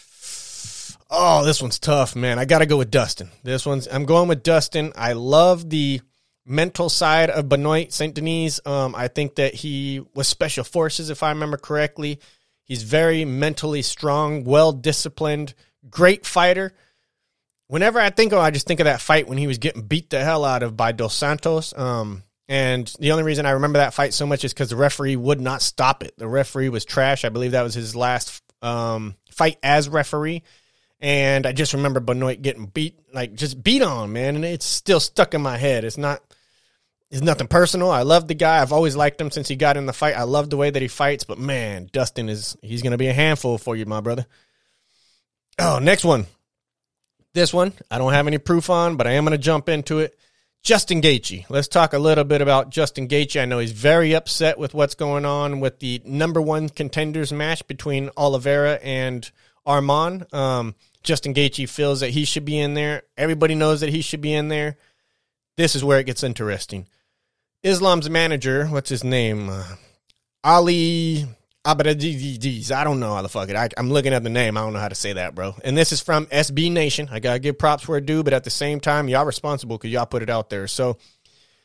Oh, 1.18 1.46
this 1.46 1.62
one's 1.62 1.80
tough, 1.80 2.14
man. 2.14 2.38
I 2.40 2.44
got 2.44 2.60
to 2.60 2.66
go 2.66 2.78
with 2.78 2.92
Dustin. 2.92 3.30
This 3.42 3.66
one's, 3.66 3.88
I'm 3.88 4.04
going 4.04 4.28
with 4.28 4.44
Dustin. 4.44 4.92
I 4.98 5.14
love 5.14 5.70
the 5.70 6.02
mental 6.46 6.90
side 6.90 7.30
of 7.30 7.48
Benoit 7.48 7.94
St. 7.94 8.14
Denis. 8.14 8.60
Um, 8.66 8.94
I 8.94 9.08
think 9.08 9.36
that 9.36 9.54
he 9.54 10.04
was 10.14 10.28
special 10.28 10.66
forces, 10.66 11.10
if 11.10 11.24
I 11.24 11.30
remember 11.30 11.56
correctly. 11.56 12.20
He's 12.66 12.84
very 12.84 13.24
mentally 13.24 13.82
strong, 13.82 14.44
well 14.44 14.74
disciplined, 14.74 15.54
great 15.90 16.26
fighter. 16.26 16.74
Whenever 17.68 18.00
I 18.00 18.10
think 18.10 18.34
of, 18.34 18.40
I 18.40 18.52
just 18.52 18.68
think 18.68 18.82
of 18.82 18.86
that 18.86 19.00
fight 19.00 19.30
when 19.30 19.38
he 19.38 19.48
was 19.48 19.58
getting 19.58 19.84
beat 19.84 20.10
the 20.10 20.22
hell 20.22 20.44
out 20.44 20.64
of 20.64 20.76
by 20.76 20.92
Dos 20.92 21.16
Santos. 21.16 21.74
Um, 21.78 22.24
and 22.50 22.94
the 23.00 23.14
only 23.14 23.24
reason 23.24 23.46
I 23.46 23.52
remember 23.52 23.80
that 23.80 23.94
fight 23.94 24.14
so 24.14 24.28
much 24.28 24.44
is 24.44 24.54
because 24.54 24.70
the 24.70 24.76
referee 24.76 25.16
would 25.16 25.40
not 25.40 25.62
stop 25.62 26.04
it. 26.04 26.18
The 26.18 26.28
referee 26.28 26.70
was 26.70 26.84
trash. 26.84 27.24
I 27.24 27.30
believe 27.30 27.52
that 27.52 27.64
was 27.64 27.74
his 27.74 27.96
last 27.96 28.44
um, 28.62 29.16
fight 29.32 29.58
as 29.64 29.88
referee. 29.88 30.44
And 31.00 31.46
I 31.46 31.52
just 31.52 31.74
remember 31.74 32.00
Benoit 32.00 32.42
getting 32.42 32.68
beat, 32.68 33.00
like 33.14 33.36
just 33.36 33.62
beat 33.62 33.82
on, 33.82 34.14
man. 34.14 34.36
And 34.36 34.46
it's 34.46 34.66
still 34.66 35.00
stuck 35.00 35.34
in 35.34 35.42
my 35.42 35.58
head. 35.58 35.84
It's 35.84 35.98
not, 35.98 36.22
it's 37.12 37.22
nothing 37.22 37.48
personal. 37.48 37.92
I 37.92 38.02
love 38.02 38.28
the 38.28 38.34
guy. 38.34 38.62
I've 38.62 38.74
always 38.74 38.96
liked 38.96 39.20
him 39.20 39.32
since 39.32 39.48
he 39.48 39.56
got 39.56 39.78
in 39.78 39.86
the 39.86 39.94
fight. 39.94 40.16
I 40.16 40.24
love 40.24 40.50
the 40.50 40.58
way 40.58 40.70
that 40.70 40.82
he 40.82 40.88
fights, 40.88 41.24
but 41.24 41.38
man, 41.38 41.90
Dustin 41.92 42.30
is 42.30 42.58
he's 42.62 42.82
gonna 42.82 42.98
be 42.98 43.08
a 43.08 43.14
handful 43.14 43.58
for 43.58 43.76
you, 43.76 43.86
my 43.86 44.02
brother. 44.02 44.26
Oh, 45.60 45.80
next 45.80 46.04
one. 46.04 46.26
This 47.34 47.54
one 47.54 47.74
I 47.92 47.98
don't 47.98 48.14
have 48.14 48.28
any 48.28 48.38
proof 48.38 48.70
on, 48.70 48.96
but 48.96 49.08
I 49.08 49.12
am 49.12 49.26
gonna 49.26 49.38
jump 49.38 49.70
into 49.70 50.00
it. 50.00 50.18
Justin 50.64 51.00
Gaethje. 51.00 51.46
Let's 51.48 51.68
talk 51.68 51.94
a 51.94 52.00
little 52.00 52.24
bit 52.24 52.42
about 52.42 52.72
Justin 52.72 53.08
Gaethje. 53.08 53.40
I 53.40 53.46
know 53.46 53.60
he's 53.60 53.72
very 53.72 54.16
upset 54.16 54.58
with 54.58 54.74
what's 54.74 54.96
going 54.96 55.24
on 55.24 55.60
with 55.60 55.80
the 55.80 56.02
number 56.04 56.42
one 56.42 56.70
contenders 56.70 57.32
match 57.32 57.68
between 57.68 58.10
Oliveira 58.18 58.80
and 58.82 59.30
Arman. 59.66 60.32
Um, 60.34 60.76
Justin 61.04 61.34
Gaethje 61.34 61.70
feels 61.70 62.00
that 62.00 62.10
he 62.10 62.26
should 62.26 62.46
be 62.46 62.60
in 62.60 62.74
there. 62.74 63.04
Everybody 63.18 63.56
knows 63.56 63.82
that 63.82 63.90
he 63.90 64.02
should 64.02 64.22
be 64.22 64.34
in 64.34 64.48
there. 64.48 64.78
This 65.58 65.76
is 65.76 65.84
where 65.84 66.00
it 66.00 66.06
gets 66.06 66.24
interesting. 66.24 66.88
Islam's 67.64 68.10
manager, 68.10 68.66
what's 68.68 68.90
his 68.90 69.04
name? 69.04 69.50
Uh, 69.50 69.64
Ali 70.44 71.26
Abadadiz. 71.66 72.72
I 72.72 72.84
don't 72.84 73.00
know 73.00 73.16
how 73.16 73.24
the 73.24 73.30
fuck 73.30 73.50
it. 73.50 73.56
I, 73.56 73.70
am 73.78 73.90
looking 73.90 74.14
at 74.14 74.24
the 74.24 74.30
name. 74.30 74.56
I 74.56 74.62
don't 74.62 74.74
know 74.74 74.80
how 74.80 74.88
to 74.88 74.96
say 74.96 75.14
that, 75.14 75.34
bro. 75.34 75.56
And 75.64 75.76
this 75.76 75.92
is 75.92 76.00
from 76.00 76.28
SB 76.28 76.72
Nation. 76.72 77.10
I 77.12 77.20
gotta 77.20 77.40
give 77.40 77.58
props 77.58 77.88
where 77.88 78.00
due, 78.00 78.22
but 78.24 78.34
at 78.34 78.44
the 78.44 78.52
same 78.52 78.80
time, 78.80 79.10
y'all 79.10 79.26
responsible 79.26 79.78
because 79.78 79.90
y'all 79.90 80.06
put 80.06 80.22
it 80.22 80.30
out 80.30 80.52
there. 80.52 80.68
So 80.68 80.98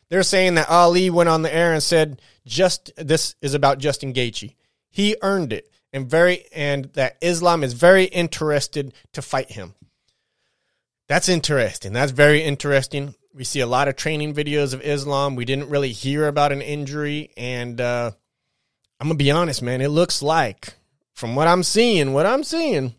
they're 0.08 0.22
saying 0.22 0.54
that 0.54 0.70
Ali 0.70 1.10
went 1.10 1.28
on 1.28 1.42
the 1.42 1.54
air 1.54 1.74
and 1.74 1.82
said, 1.82 2.22
"Just 2.46 2.92
this 2.96 3.34
is 3.42 3.52
about 3.52 3.78
Justin 3.78 4.14
Gaethje. 4.14 4.54
He 4.88 5.16
earned 5.20 5.52
it, 5.52 5.70
and 5.92 6.08
very 6.08 6.46
and 6.52 6.86
that 6.94 7.16
Islam 7.20 7.64
is 7.64 7.72
very 7.72 8.04
interested 8.04 8.92
to 9.12 9.22
fight 9.22 9.52
him." 9.52 9.74
That's 11.08 11.28
interesting. 11.28 11.92
That's 11.92 12.12
very 12.12 12.42
interesting. 12.42 13.16
We 13.34 13.44
see 13.44 13.60
a 13.60 13.66
lot 13.66 13.88
of 13.88 13.96
training 13.96 14.34
videos 14.34 14.74
of 14.74 14.82
Islam. 14.82 15.34
We 15.34 15.44
didn't 15.44 15.68
really 15.68 15.92
hear 15.92 16.28
about 16.28 16.52
an 16.52 16.62
injury, 16.62 17.30
and 17.36 17.80
uh, 17.80 18.12
I'm 19.00 19.08
gonna 19.08 19.16
be 19.16 19.30
honest, 19.30 19.62
man. 19.62 19.80
It 19.80 19.88
looks 19.88 20.22
like, 20.22 20.74
from 21.14 21.34
what 21.34 21.48
I'm 21.48 21.62
seeing, 21.62 22.12
what 22.12 22.26
I'm 22.26 22.44
seeing, 22.44 22.94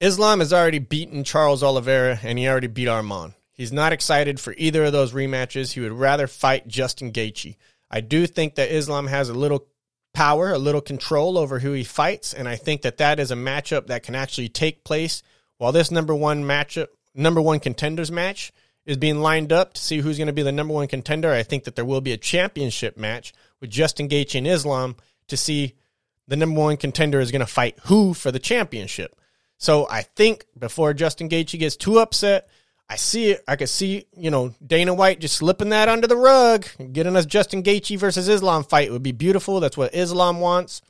Islam 0.00 0.40
has 0.40 0.52
already 0.52 0.78
beaten 0.78 1.24
Charles 1.24 1.62
Oliveira, 1.62 2.20
and 2.22 2.38
he 2.38 2.48
already 2.48 2.66
beat 2.66 2.88
Arman. 2.88 3.34
He's 3.52 3.72
not 3.72 3.92
excited 3.92 4.38
for 4.38 4.54
either 4.56 4.84
of 4.84 4.92
those 4.92 5.12
rematches. 5.12 5.72
He 5.72 5.80
would 5.80 5.92
rather 5.92 6.26
fight 6.26 6.68
Justin 6.68 7.10
Gaethje. 7.10 7.56
I 7.90 8.00
do 8.00 8.26
think 8.26 8.54
that 8.54 8.70
Islam 8.70 9.06
has 9.06 9.28
a 9.28 9.34
little 9.34 9.66
power, 10.12 10.52
a 10.52 10.58
little 10.58 10.80
control 10.80 11.38
over 11.38 11.58
who 11.58 11.72
he 11.72 11.84
fights, 11.84 12.34
and 12.34 12.48
I 12.48 12.56
think 12.56 12.82
that 12.82 12.98
that 12.98 13.20
is 13.20 13.30
a 13.30 13.36
matchup 13.36 13.86
that 13.86 14.02
can 14.02 14.14
actually 14.14 14.48
take 14.48 14.84
place 14.84 15.22
while 15.58 15.72
this 15.72 15.90
number 15.90 16.14
one 16.14 16.44
matchup 16.44 16.88
number 17.14 17.40
one 17.40 17.60
contenders 17.60 18.10
match 18.10 18.52
is 18.86 18.96
being 18.96 19.20
lined 19.20 19.52
up 19.52 19.74
to 19.74 19.82
see 19.82 19.98
who's 19.98 20.16
going 20.16 20.28
to 20.28 20.32
be 20.32 20.42
the 20.42 20.52
number 20.52 20.72
one 20.72 20.88
contender. 20.88 21.32
I 21.32 21.42
think 21.42 21.64
that 21.64 21.76
there 21.76 21.84
will 21.84 22.00
be 22.00 22.12
a 22.12 22.16
championship 22.16 22.96
match 22.96 23.34
with 23.60 23.70
Justin 23.70 24.08
Gaethje 24.08 24.36
and 24.36 24.46
Islam 24.46 24.96
to 25.26 25.36
see 25.36 25.74
the 26.26 26.36
number 26.36 26.60
one 26.60 26.76
contender 26.76 27.20
is 27.20 27.30
going 27.30 27.40
to 27.40 27.46
fight 27.46 27.78
who 27.84 28.14
for 28.14 28.30
the 28.30 28.38
championship. 28.38 29.14
So 29.58 29.86
I 29.90 30.02
think 30.02 30.46
before 30.58 30.94
Justin 30.94 31.28
Gaethje 31.28 31.58
gets 31.58 31.76
too 31.76 31.98
upset, 31.98 32.48
I 32.90 32.96
see 32.96 33.30
it. 33.32 33.44
I 33.46 33.56
could 33.56 33.68
see, 33.68 34.06
you 34.16 34.30
know, 34.30 34.54
Dana 34.66 34.94
White 34.94 35.20
just 35.20 35.36
slipping 35.36 35.68
that 35.70 35.88
under 35.88 36.06
the 36.06 36.16
rug, 36.16 36.66
getting 36.92 37.16
us 37.16 37.26
Justin 37.26 37.62
Gaethje 37.62 37.98
versus 37.98 38.28
Islam 38.28 38.64
fight. 38.64 38.88
It 38.88 38.92
would 38.92 39.02
be 39.02 39.12
beautiful. 39.12 39.60
That's 39.60 39.76
what 39.76 39.94
Islam 39.94 40.40
wants. 40.40 40.80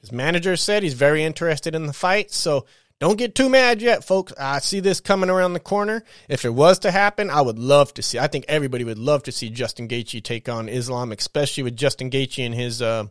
His 0.00 0.10
manager 0.10 0.56
said 0.56 0.82
he's 0.82 0.94
very 0.94 1.22
interested 1.22 1.74
in 1.74 1.86
the 1.86 1.92
fight. 1.92 2.32
So 2.32 2.66
don't 3.00 3.18
get 3.18 3.36
too 3.36 3.48
mad 3.48 3.80
yet, 3.80 4.02
folks. 4.02 4.32
I 4.38 4.58
see 4.58 4.80
this 4.80 5.00
coming 5.00 5.30
around 5.30 5.52
the 5.52 5.60
corner. 5.60 6.02
If 6.28 6.44
it 6.44 6.54
was 6.54 6.80
to 6.80 6.90
happen, 6.90 7.30
I 7.30 7.40
would 7.40 7.58
love 7.58 7.94
to 7.94 8.02
see. 8.02 8.18
I 8.18 8.26
think 8.26 8.44
everybody 8.48 8.82
would 8.82 8.98
love 8.98 9.22
to 9.24 9.32
see 9.32 9.50
Justin 9.50 9.86
Gaethje 9.86 10.22
take 10.24 10.48
on 10.48 10.68
Islam, 10.68 11.12
especially 11.12 11.62
with 11.62 11.76
Justin 11.76 12.10
Gaethje 12.10 12.44
and 12.44 12.54
his. 12.54 12.82
Uh, 12.82 13.06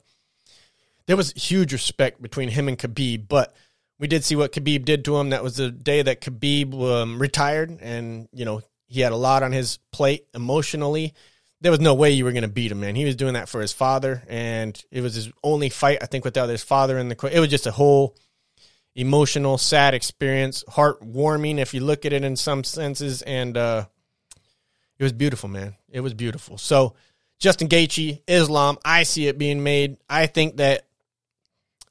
there 1.06 1.16
was 1.16 1.32
huge 1.32 1.72
respect 1.72 2.22
between 2.22 2.50
him 2.50 2.68
and 2.68 2.78
Khabib, 2.78 3.30
but 3.30 3.56
we 4.00 4.08
did 4.08 4.24
see 4.24 4.36
what 4.36 4.52
Khabib 4.52 4.86
did 4.86 5.06
to 5.06 5.18
him. 5.18 5.32
That 5.32 5.44
was 5.44 5.58
the 5.58 5.72
day 5.72 6.02
that 6.02 6.22
Khabib 6.22 6.74
um, 6.74 7.20
retired, 7.20 7.78
and 7.82 8.28
you 8.32 8.46
know 8.46 8.62
he 8.88 9.02
had 9.02 9.12
a 9.12 9.18
lot 9.18 9.44
on 9.44 9.52
his 9.52 9.80
plate 9.92 10.26
emotionally. 10.34 11.14
There 11.60 11.72
was 11.72 11.80
no 11.80 11.96
way 11.96 12.12
you 12.12 12.24
were 12.24 12.32
going 12.32 12.44
to 12.44 12.48
beat 12.48 12.72
him, 12.72 12.82
man. 12.82 12.96
He 12.96 13.06
was 13.06 13.16
doing 13.16 13.34
that 13.34 13.50
for 13.50 13.62
his 13.62 13.74
father, 13.74 14.24
and 14.28 14.80
it 14.92 15.02
was 15.02 15.16
his 15.16 15.32
only 15.44 15.70
fight, 15.70 15.98
I 16.02 16.06
think, 16.06 16.24
without 16.24 16.50
his 16.50 16.64
father 16.64 16.98
in 16.98 17.10
the. 17.10 17.30
It 17.32 17.40
was 17.40 17.50
just 17.50 17.66
a 17.66 17.72
whole 17.72 18.16
emotional, 18.96 19.58
sad 19.58 19.94
experience, 19.94 20.64
heartwarming 20.70 21.60
if 21.60 21.74
you 21.74 21.80
look 21.80 22.06
at 22.06 22.14
it 22.14 22.24
in 22.24 22.36
some 22.36 22.64
senses, 22.64 23.22
and 23.24 23.58
uh, 23.58 23.86
it 25.00 25.04
was 25.04 25.14
beautiful, 25.14 25.50
man. 25.50 25.76
It 25.90 26.02
was 26.02 26.14
beautiful. 26.14 26.58
So 26.58 26.96
Justin 27.40 27.68
Gaethje, 27.68 28.22
Islam, 28.28 28.78
I 28.84 29.04
see 29.04 29.28
it 29.28 29.38
being 29.38 29.64
made. 29.64 29.98
I 30.10 30.26
think 30.28 30.58
that 30.58 30.87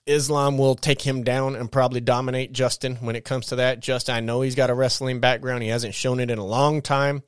Islam 0.06 0.56
will 0.56 0.76
take 0.76 1.02
him 1.02 1.24
down 1.24 1.56
and 1.56 1.70
probably 1.70 2.00
dominate 2.00 2.52
Justin 2.52 2.96
when 2.96 3.16
it 3.16 3.24
comes 3.24 3.46
to 3.46 3.56
that. 3.56 3.80
Just 3.80 4.08
I 4.08 4.20
know 4.20 4.40
he's 4.40 4.54
got 4.54 4.70
a 4.70 4.74
wrestling 4.74 5.20
background. 5.20 5.62
He 5.62 5.68
hasn't 5.68 5.94
shown 5.94 6.20
it 6.20 6.30
in 6.30 6.38
a 6.38 6.44
long 6.44 6.80
time. 6.80 7.22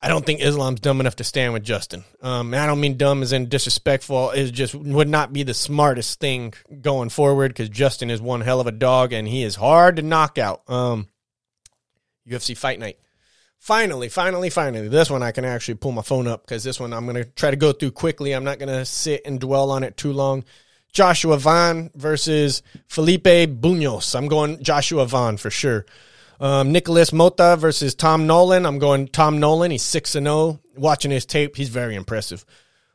I 0.00 0.08
don't 0.08 0.24
think 0.24 0.40
Islam's 0.40 0.80
dumb 0.80 1.00
enough 1.00 1.16
to 1.16 1.24
stand 1.24 1.52
with 1.52 1.64
Justin. 1.64 2.04
Um, 2.22 2.52
I 2.54 2.66
don't 2.66 2.80
mean 2.80 2.96
dumb 2.96 3.22
as 3.22 3.32
in 3.32 3.48
disrespectful. 3.48 4.30
It 4.30 4.52
just 4.52 4.74
would 4.74 5.08
not 5.08 5.32
be 5.32 5.42
the 5.42 5.54
smartest 5.54 6.20
thing 6.20 6.54
going 6.80 7.08
forward 7.08 7.48
because 7.48 7.70
Justin 7.70 8.10
is 8.10 8.20
one 8.20 8.42
hell 8.42 8.60
of 8.60 8.66
a 8.66 8.72
dog 8.72 9.12
and 9.12 9.26
he 9.26 9.42
is 9.42 9.56
hard 9.56 9.96
to 9.96 10.02
knock 10.02 10.38
out. 10.38 10.62
Um, 10.68 11.08
UFC 12.28 12.56
Fight 12.56 12.78
Night. 12.78 12.98
Finally, 13.58 14.08
finally, 14.08 14.50
finally, 14.50 14.88
this 14.88 15.10
one 15.10 15.22
I 15.22 15.32
can 15.32 15.44
actually 15.44 15.74
pull 15.74 15.92
my 15.92 16.02
phone 16.02 16.28
up 16.28 16.44
because 16.44 16.62
this 16.62 16.78
one 16.78 16.92
I'm 16.92 17.06
going 17.06 17.16
to 17.16 17.24
try 17.24 17.50
to 17.50 17.56
go 17.56 17.72
through 17.72 17.92
quickly. 17.92 18.32
I'm 18.32 18.44
not 18.44 18.58
going 18.58 18.68
to 18.68 18.84
sit 18.84 19.22
and 19.24 19.40
dwell 19.40 19.70
on 19.70 19.82
it 19.82 19.96
too 19.96 20.12
long. 20.12 20.44
Joshua 20.96 21.36
Van 21.36 21.90
versus 21.94 22.62
Felipe 22.86 23.50
Bunes. 23.60 24.14
I'm 24.14 24.28
going 24.28 24.62
Joshua 24.62 25.04
Van 25.04 25.36
for 25.36 25.50
sure. 25.50 25.84
Um, 26.40 26.72
Nicolas 26.72 27.10
Motta 27.10 27.58
versus 27.58 27.94
Tom 27.94 28.26
Nolan. 28.26 28.64
I'm 28.64 28.78
going 28.78 29.06
Tom 29.08 29.38
Nolan. 29.38 29.70
He's 29.70 29.82
6 29.82 30.14
and 30.14 30.26
0. 30.26 30.58
Watching 30.74 31.10
his 31.10 31.26
tape, 31.26 31.54
he's 31.54 31.68
very 31.68 31.96
impressive. 31.96 32.46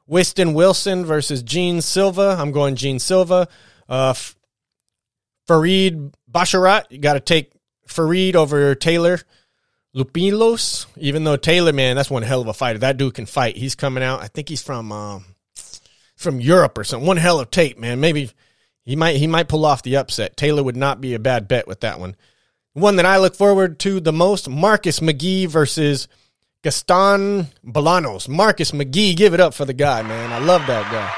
Winston 0.08 0.55
Wilson 0.55 1.05
versus 1.05 1.43
Jean 1.43 1.79
Silva. 1.79 2.36
I'm 2.39 2.51
going 2.51 2.75
Jean 2.75 2.98
Silva. 2.98 3.48
Uh, 3.88 4.15
Farid 5.46 6.15
Basharat. 6.29 6.86
You 6.89 6.98
got 6.98 7.13
to 7.13 7.20
take 7.20 7.51
Farid 7.86 8.36
over 8.36 8.74
Taylor 8.74 9.20
Lapilus. 9.96 10.88
Even 10.98 11.24
though 11.24 11.38
Taylor, 11.38 11.72
man, 11.72 11.96
that's 11.96 12.10
one 12.10 12.24
hell 12.24 12.41
of 12.41 12.48
a 12.48 12.53
fighter. 12.53 12.79
That 12.79 12.98
dude 12.98 13.13
can 13.13 13.27
fight. 13.27 13.58
He's 13.58 13.75
coming 13.75 14.03
out. 14.03 14.22
I 14.22 14.27
think 14.27 14.50
he's 14.50 14.63
from 14.63 14.91
um, 14.91 15.25
from 16.21 16.39
Europe 16.39 16.77
or 16.77 16.83
something. 16.83 17.07
One 17.07 17.17
hell 17.17 17.39
of 17.39 17.51
tape, 17.51 17.77
man. 17.77 17.99
Maybe 17.99 18.31
he 18.85 18.95
might 18.95 19.17
he 19.17 19.27
might 19.27 19.49
pull 19.49 19.65
off 19.65 19.83
the 19.83 19.97
upset. 19.97 20.37
Taylor 20.37 20.63
would 20.63 20.77
not 20.77 21.01
be 21.01 21.13
a 21.13 21.19
bad 21.19 21.47
bet 21.47 21.67
with 21.67 21.81
that 21.81 21.99
one. 21.99 22.15
One 22.73 22.95
that 22.95 23.05
I 23.05 23.17
look 23.17 23.35
forward 23.35 23.79
to 23.79 23.99
the 23.99 24.13
most 24.13 24.49
Marcus 24.49 25.01
McGhee 25.01 25.47
versus 25.47 26.07
Gaston 26.63 27.47
Bolanos. 27.65 28.29
Marcus 28.29 28.71
McGhee, 28.71 29.15
give 29.15 29.33
it 29.33 29.39
up 29.39 29.53
for 29.53 29.65
the 29.65 29.73
guy, 29.73 30.01
man. 30.03 30.31
I 30.31 30.39
love 30.39 30.65
that 30.67 30.89
guy. 30.91 31.13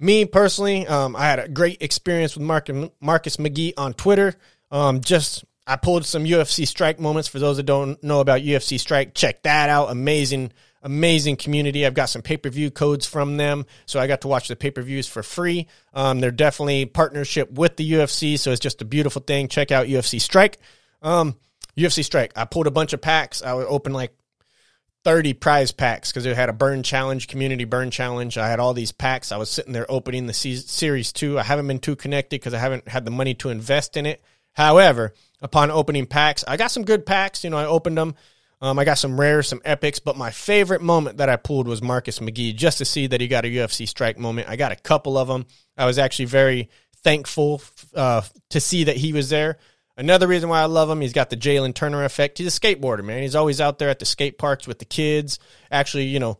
Me 0.00 0.24
personally, 0.24 0.86
um, 0.86 1.14
I 1.14 1.24
had 1.24 1.38
a 1.38 1.48
great 1.48 1.82
experience 1.82 2.36
with 2.36 2.44
Marcus, 2.44 2.90
Marcus 3.00 3.36
McGhee 3.36 3.74
on 3.76 3.94
Twitter. 3.94 4.34
Um, 4.70 5.00
just 5.00 5.44
I 5.66 5.76
pulled 5.76 6.06
some 6.06 6.24
UFC 6.24 6.66
strike 6.66 6.98
moments 6.98 7.28
for 7.28 7.38
those 7.38 7.58
that 7.58 7.64
don't 7.64 8.02
know 8.02 8.20
about 8.20 8.40
UFC 8.40 8.80
strike. 8.80 9.14
Check 9.14 9.42
that 9.42 9.68
out. 9.68 9.90
Amazing 9.90 10.52
amazing 10.82 11.36
community. 11.36 11.84
I've 11.84 11.94
got 11.94 12.06
some 12.06 12.22
pay 12.22 12.36
per 12.36 12.50
view 12.50 12.70
codes 12.70 13.06
from 13.06 13.36
them, 13.36 13.66
so 13.86 14.00
I 14.00 14.06
got 14.06 14.22
to 14.22 14.28
watch 14.28 14.48
the 14.48 14.56
pay 14.56 14.70
per 14.70 14.82
views 14.82 15.06
for 15.06 15.22
free. 15.22 15.66
Um, 15.94 16.20
they're 16.20 16.30
definitely 16.30 16.86
partnership 16.86 17.52
with 17.52 17.76
the 17.76 17.92
UFC, 17.92 18.38
so 18.38 18.50
it's 18.50 18.60
just 18.60 18.82
a 18.82 18.84
beautiful 18.84 19.22
thing. 19.22 19.48
Check 19.48 19.70
out 19.70 19.86
UFC 19.86 20.20
Strike. 20.20 20.58
Um, 21.02 21.36
UFC 21.76 22.04
Strike. 22.04 22.32
I 22.36 22.44
pulled 22.44 22.66
a 22.66 22.72
bunch 22.72 22.92
of 22.92 23.00
packs. 23.00 23.42
I 23.42 23.54
would 23.54 23.66
open 23.66 23.92
like 23.92 24.14
30 25.04 25.34
prize 25.34 25.72
packs 25.72 26.10
because 26.10 26.26
it 26.26 26.36
had 26.36 26.48
a 26.48 26.52
burn 26.52 26.82
challenge, 26.82 27.28
community 27.28 27.64
burn 27.64 27.90
challenge. 27.90 28.36
I 28.36 28.48
had 28.48 28.60
all 28.60 28.74
these 28.74 28.92
packs. 28.92 29.32
I 29.32 29.36
was 29.36 29.48
sitting 29.48 29.72
there 29.72 29.90
opening 29.90 30.26
the 30.26 30.34
series 30.34 31.12
two. 31.12 31.38
I 31.38 31.42
haven't 31.42 31.68
been 31.68 31.78
too 31.78 31.96
connected 31.96 32.40
because 32.40 32.54
I 32.54 32.58
haven't 32.58 32.88
had 32.88 33.04
the 33.04 33.10
money 33.10 33.34
to 33.34 33.50
invest 33.50 33.96
in 33.96 34.06
it. 34.06 34.22
However, 34.52 35.14
upon 35.40 35.70
opening 35.70 36.06
packs, 36.06 36.44
I 36.46 36.56
got 36.56 36.72
some 36.72 36.84
good 36.84 37.06
packs. 37.06 37.44
You 37.44 37.50
know, 37.50 37.58
I 37.58 37.66
opened 37.66 37.96
them 37.96 38.16
um, 38.60 38.78
I 38.78 38.84
got 38.84 38.98
some 38.98 39.18
rares, 39.18 39.48
some 39.48 39.62
epics, 39.64 39.98
but 40.00 40.16
my 40.16 40.30
favorite 40.30 40.82
moment 40.82 41.18
that 41.18 41.28
I 41.28 41.36
pulled 41.36 41.68
was 41.68 41.80
Marcus 41.80 42.18
McGhee 42.18 42.56
just 42.56 42.78
to 42.78 42.84
see 42.84 43.06
that 43.06 43.20
he 43.20 43.28
got 43.28 43.44
a 43.44 43.48
UFC 43.48 43.86
strike 43.86 44.18
moment. 44.18 44.48
I 44.48 44.56
got 44.56 44.72
a 44.72 44.76
couple 44.76 45.16
of 45.16 45.28
them. 45.28 45.46
I 45.76 45.86
was 45.86 45.98
actually 45.98 46.24
very 46.26 46.68
thankful 47.04 47.62
uh, 47.94 48.22
to 48.50 48.60
see 48.60 48.84
that 48.84 48.96
he 48.96 49.12
was 49.12 49.28
there. 49.28 49.58
Another 49.96 50.26
reason 50.26 50.48
why 50.48 50.60
I 50.60 50.66
love 50.66 50.90
him, 50.90 51.00
he's 51.00 51.12
got 51.12 51.30
the 51.30 51.36
Jalen 51.36 51.74
Turner 51.74 52.04
effect. 52.04 52.38
He's 52.38 52.56
a 52.56 52.60
skateboarder, 52.60 53.04
man. 53.04 53.22
He's 53.22 53.34
always 53.34 53.60
out 53.60 53.78
there 53.78 53.90
at 53.90 53.98
the 53.98 54.04
skate 54.04 54.38
parks 54.38 54.66
with 54.66 54.78
the 54.78 54.84
kids. 54.84 55.38
Actually, 55.70 56.04
you 56.04 56.20
know, 56.20 56.38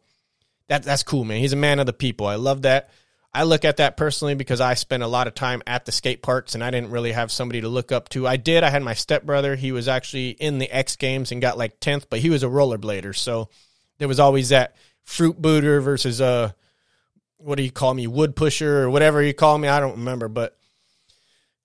that 0.69 0.83
that's 0.83 1.03
cool, 1.03 1.25
man. 1.25 1.39
He's 1.39 1.53
a 1.53 1.57
man 1.57 1.79
of 1.79 1.87
the 1.87 1.93
people. 1.93 2.27
I 2.27 2.37
love 2.37 2.63
that. 2.63 2.91
I 3.33 3.45
look 3.45 3.65
at 3.65 3.77
that 3.77 3.97
personally 3.97 4.35
because 4.35 4.61
I 4.61 4.75
spent 4.75 5.03
a 5.03 5.07
lot 5.07 5.27
of 5.27 5.35
time 5.35 5.63
at 5.67 5.85
the 5.85 5.93
skate 5.93 6.23
parks 6.23 6.55
and 6.55 6.65
I 6.65 6.71
didn't 6.71 6.91
really 6.91 7.13
have 7.13 7.31
somebody 7.31 7.61
to 7.61 7.69
look 7.69 7.93
up 7.93 8.09
to. 8.11 8.27
I 8.27 8.37
did. 8.37 8.65
I 8.65 8.71
had 8.71 8.83
my 8.83 8.95
stepbrother. 8.95 9.55
He 9.55 9.71
was 9.71 9.87
actually 9.87 10.31
in 10.31 10.59
the 10.59 10.71
X 10.71 10.97
Games 10.97 11.31
and 11.31 11.41
got 11.43 11.59
like 11.59 11.79
10th, 11.79 12.07
but 12.09 12.21
he 12.21 12.31
was 12.31 12.43
a 12.43 12.47
rollerblader. 12.49 13.15
So 13.15 13.51
there 13.99 14.09
was 14.09 14.19
always 14.19 14.49
that 14.49 14.75
fruit 15.09 15.41
booter 15.41 15.81
versus 15.81 16.21
uh 16.21 16.53
what 17.39 17.57
do 17.57 17.63
you 17.63 17.71
call 17.71 17.95
me 17.95 18.07
wood 18.07 18.37
pusher 18.37 18.83
or 18.83 18.91
whatever 18.91 19.23
you 19.23 19.33
call 19.33 19.57
me 19.57 19.67
I 19.67 19.81
don't 19.81 19.99
remember 19.99 20.29
but 20.29 20.59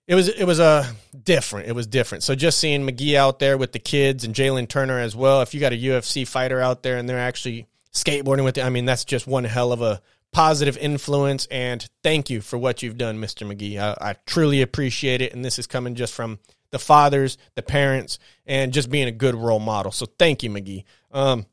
it 0.07 0.15
was 0.15 0.29
it 0.29 0.45
was 0.45 0.59
a 0.59 0.63
uh, 0.63 0.85
different 1.25 1.67
it 1.67 1.73
was 1.73 1.85
different 1.85 2.23
so 2.23 2.35
just 2.35 2.57
seeing 2.57 2.87
McGhee 2.87 3.15
out 3.15 3.39
there 3.39 3.57
with 3.57 3.73
the 3.73 3.79
kids 3.79 4.23
and 4.23 4.33
Jalen 4.33 4.69
Turner 4.69 4.97
as 4.97 5.13
well 5.13 5.41
if 5.41 5.53
you 5.53 5.59
got 5.59 5.73
a 5.73 5.77
UFC 5.77 6.25
fighter 6.25 6.61
out 6.61 6.83
there 6.83 6.95
and 6.95 7.09
they're 7.09 7.19
actually 7.19 7.67
skateboarding 7.93 8.45
with 8.45 8.57
it 8.57 8.63
I 8.63 8.69
mean 8.69 8.85
that's 8.85 9.03
just 9.03 9.27
one 9.27 9.43
hell 9.43 9.73
of 9.73 9.81
a 9.81 10.01
positive 10.33 10.77
influence 10.77 11.45
and 11.51 11.87
thank 12.01 12.29
you 12.29 12.41
for 12.41 12.57
what 12.57 12.81
you've 12.83 12.97
done 12.97 13.19
Mr. 13.19 13.47
McGhee 13.47 13.77
I, 13.77 14.09
I 14.09 14.15
truly 14.25 14.61
appreciate 14.61 15.21
it 15.21 15.33
and 15.33 15.45
this 15.45 15.59
is 15.59 15.67
coming 15.67 15.95
just 15.95 16.13
from 16.13 16.39
the 16.71 16.79
fathers 16.79 17.37
the 17.55 17.61
parents 17.61 18.19
and 18.45 18.73
just 18.73 18.89
being 18.89 19.07
a 19.07 19.11
good 19.11 19.35
role 19.35 19.59
model 19.59 19.91
so 19.91 20.05
thank 20.17 20.43
you 20.43 20.49
McGhee 20.49 20.83
um 21.11 21.45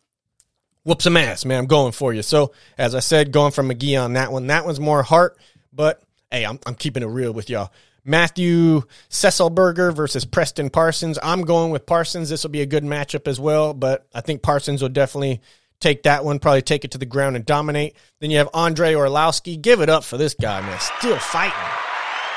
whoop 0.85 1.03
some 1.03 1.17
ass, 1.17 1.45
man. 1.45 1.59
I'm 1.61 1.67
going 1.67 1.93
for 1.93 2.13
you. 2.13 2.23
So, 2.23 2.53
as 2.79 2.95
I 2.95 3.01
said, 3.01 3.33
going 3.33 3.53
from 3.53 3.69
McGhee 3.69 4.03
on 4.03 4.15
that 4.15 4.33
one. 4.33 4.47
That 4.47 4.65
one's 4.65 4.81
more 4.81 5.03
heart, 5.03 5.39
but 5.73 6.03
hey, 6.31 6.45
I'm, 6.45 6.59
I'm 6.67 6.75
keeping 6.75 7.03
it 7.03 7.07
real 7.07 7.33
with 7.33 7.51
y'all. 7.51 7.73
Matthew 8.05 8.83
Semelsberger 9.11 9.95
versus 9.95 10.25
Preston 10.25 10.71
Parsons. 10.71 11.19
I'm 11.23 11.43
going 11.43 11.71
with 11.71 11.85
Parsons. 11.85 12.31
This 12.31 12.43
will 12.43 12.51
be 12.51 12.63
a 12.63 12.67
good 12.67 12.83
matchup 12.83 13.29
as 13.29 13.39
well, 13.39 13.75
but 13.75 14.07
I 14.15 14.23
think 14.23 14.43
Parsons 14.43 14.81
will 14.81 14.89
definitely 14.89 15.43
take 15.81 16.05
that 16.05 16.25
one, 16.25 16.39
probably 16.39 16.63
take 16.63 16.85
it 16.85 16.93
to 16.93 16.99
the 16.99 17.07
ground 17.07 17.37
and 17.37 17.45
dominate. 17.45 17.97
Then 18.21 18.31
you 18.31 18.39
have 18.39 18.49
Andre 18.55 18.95
Arlovski. 18.95 19.61
Give 19.61 19.81
it 19.81 19.89
up 19.89 20.05
for 20.05 20.17
this 20.17 20.35
guy, 20.35 20.61
man. 20.61 20.79
Still 20.79 21.19
fighting. 21.19 21.53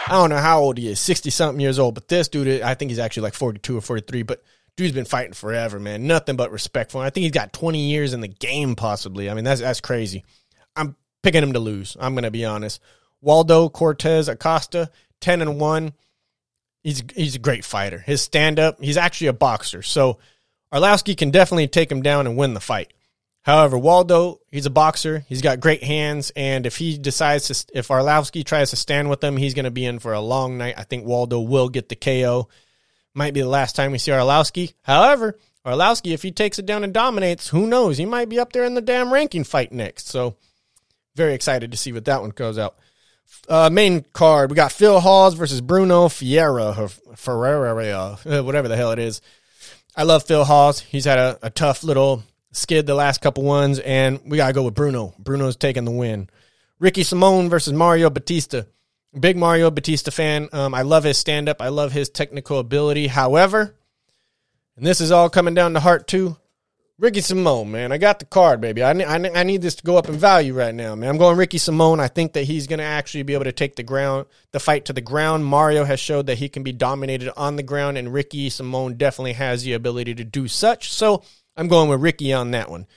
I 0.08 0.12
don't 0.12 0.30
know 0.30 0.38
how 0.38 0.60
old 0.60 0.78
he 0.78 0.90
is, 0.90 1.00
60 1.00 1.30
something 1.30 1.62
years 1.62 1.80
old, 1.80 1.96
but 1.96 2.10
this 2.10 2.28
dude, 2.28 2.62
I 2.62 2.74
think 2.74 2.92
he's 2.92 3.00
actually 3.00 3.24
like 3.24 3.36
42 3.36 3.78
or 3.78 3.82
43, 3.82 4.24
but 4.24 4.44
dude's 4.76 4.94
been 4.94 5.06
fighting 5.06 5.34
forever, 5.34 5.80
man. 5.80 6.08
Nothing 6.08 6.36
but 6.36 6.52
respectful. 6.52 7.00
I 7.00 7.10
think 7.10 7.24
he's 7.24 7.32
got 7.32 7.54
20 7.54 7.80
years 7.80 8.14
in 8.14 8.20
the 8.20 8.28
game, 8.28 8.76
possibly. 8.76 9.30
I 9.30 9.34
mean, 9.34 9.46
that's 9.46 9.62
that's 9.62 9.82
crazy. 9.82 10.26
I'm 10.76 10.96
picking 11.22 11.44
him 11.44 11.54
to 11.54 11.60
lose. 11.60 11.96
I'm 12.00 12.16
gonna 12.16 12.32
be 12.32 12.46
honest. 12.46 12.82
Waldo 13.22 13.70
Cortes 13.70 14.28
Acosta, 14.28 14.90
10 15.22 15.42
and 15.42 15.60
one. 15.60 15.94
He's 16.84 17.02
he's 17.16 17.36
a 17.36 17.40
great 17.40 17.64
fighter. 17.64 18.00
His 18.00 18.22
stand 18.22 18.60
up, 18.60 18.84
he's 18.84 18.98
actually 18.98 19.28
a 19.28 19.34
boxer. 19.34 19.82
So 19.84 20.20
Arlovski 20.74 21.16
can 21.16 21.32
definitely 21.32 21.70
take 21.70 21.90
him 21.90 22.02
down 22.02 22.28
and 22.28 22.36
win 22.36 22.54
the 22.54 22.60
fight. 22.60 22.92
However, 23.44 23.78
Waldo, 23.78 24.40
he's 24.52 24.66
a 24.66 24.72
boxer. 24.72 25.26
He's 25.28 25.42
got 25.42 25.60
great 25.60 25.84
hands, 25.84 26.32
and 26.36 26.66
if 26.66 26.78
he 26.78 26.98
decides 26.98 27.48
to, 27.48 27.78
if 27.78 27.90
Arlovski 27.90 28.46
tries 28.46 28.70
to 28.70 28.78
stand 28.78 29.10
with 29.10 29.22
him, 29.22 29.36
he's 29.36 29.54
going 29.54 29.66
to 29.66 29.72
be 29.72 29.86
in 29.86 30.00
for 30.00 30.14
a 30.14 30.22
long 30.22 30.58
night. 30.58 30.76
I 30.78 30.84
think 30.84 31.06
Waldo 31.06 31.42
will 31.42 31.68
get 31.68 31.90
the 31.90 31.96
KO 31.96 32.48
might 33.14 33.34
be 33.34 33.42
the 33.42 33.48
last 33.48 33.76
time 33.76 33.92
we 33.92 33.98
see 33.98 34.12
Arlovski. 34.12 34.74
However, 34.82 35.38
Arlovski, 35.66 36.14
if 36.14 36.24
he 36.24 36.32
takes 36.32 36.58
it 36.58 36.66
down 36.66 36.84
and 36.84 36.94
dominates, 36.94 37.50
who 37.50 37.68
knows? 37.68 37.98
He 37.98 38.06
might 38.06 38.30
be 38.30 38.40
up 38.40 38.54
there 38.54 38.64
in 38.64 38.74
the 38.74 38.82
damn 38.82 39.14
ranking 39.14 39.44
fight 39.44 39.72
next. 39.72 40.08
So, 40.08 40.36
very 41.16 41.34
excited 41.34 41.72
to 41.72 41.78
see 41.78 41.92
what 41.92 42.06
that 42.06 42.22
one 42.22 42.32
goes 42.32 42.58
out. 42.58 42.76
Uh, 43.48 43.70
main 43.70 44.06
card, 44.14 44.50
we 44.50 44.56
got 44.56 44.72
Phil 44.72 45.00
Hawes 45.00 45.34
versus 45.34 45.62
Bruno 45.62 46.08
Fiera, 46.08 46.76
or 46.78 46.88
Ferreira, 46.88 48.18
uh, 48.26 48.42
whatever 48.42 48.68
the 48.68 48.76
hell 48.76 48.92
it 48.92 49.00
is. 49.00 49.22
I 49.96 50.04
love 50.04 50.24
Phil 50.24 50.44
Hawes. 50.44 50.80
He's 50.80 51.06
had 51.06 51.20
a, 51.20 51.40
a 51.44 51.50
tough 51.50 51.84
little 51.84 52.24
skid 52.54 52.86
the 52.86 52.96
last 52.96 53.22
couple 53.22 53.44
ones, 53.44 53.80
and 53.80 54.22
we 54.26 54.38
got 54.38 54.48
to 54.48 54.54
go 54.54 54.64
with 54.64 54.76
Bruno. 54.76 55.14
Bruno's 55.20 55.56
taking 55.56 55.86
the 55.86 55.92
win. 55.92 56.30
Ricky 56.80 57.04
Simone 57.04 57.50
versus 57.50 57.74
Mario 57.74 58.10
Batista. 58.10 58.64
Big 59.20 59.38
Mario 59.38 59.70
Batista 59.70 60.12
fan. 60.12 60.50
Um, 60.54 60.74
I 60.74 60.82
love 60.82 61.04
his 61.04 61.18
stand 61.18 61.50
up. 61.50 61.62
I 61.62 61.68
love 61.68 61.92
his 61.92 62.10
technical 62.10 62.60
ability. 62.60 63.08
However, 63.08 63.76
and 64.76 64.86
this 64.86 65.02
is 65.02 65.12
all 65.12 65.30
coming 65.30 65.54
down 65.54 65.74
to 65.74 65.80
heart 65.80 66.08
too. 66.08 66.38
Ricky 67.00 67.22
Simone, 67.22 67.72
man, 67.72 67.92
I 67.92 67.98
got 67.98 68.20
the 68.20 68.26
card, 68.26 68.62
baby. 68.62 68.84
I 68.84 68.92
I, 68.92 69.40
I 69.40 69.44
need 69.44 69.62
this 69.64 69.76
to 69.76 69.84
go 69.84 69.98
up 69.98 70.10
in 70.10 70.16
value 70.16 70.54
right 70.54 70.74
now, 70.74 70.94
man. 70.94 71.10
I'm 71.10 71.18
going 71.18 71.38
Ricky 71.38 71.58
Simone. 71.58 72.00
I 72.00 72.08
think 72.08 72.34
that 72.34 72.44
he's 72.44 72.68
going 72.68 72.80
to 72.80 72.86
actually 72.86 73.24
be 73.24 73.34
able 73.34 73.46
to 73.46 73.52
take 73.52 73.76
the 73.76 73.84
ground, 73.84 74.28
the 74.52 74.60
fight 74.60 74.86
to 74.86 74.94
the 74.94 75.02
ground. 75.02 75.44
Mario 75.44 75.86
has 75.86 76.00
showed 76.00 76.28
that 76.28 76.38
he 76.38 76.50
can 76.50 76.62
be 76.62 76.72
dominated 76.72 77.32
on 77.36 77.56
the 77.56 77.64
ground, 77.64 77.98
and 77.98 78.14
Ricky 78.14 78.50
Simone 78.50 78.94
definitely 78.94 79.34
has 79.34 79.64
the 79.64 79.74
ability 79.74 80.14
to 80.16 80.24
do 80.24 80.48
such. 80.48 80.92
So 80.92 81.24
I'm 81.56 81.68
going 81.68 81.90
with 81.90 82.02
Ricky 82.02 82.34
on 82.34 82.52
that 82.52 82.70
one. 82.70 82.88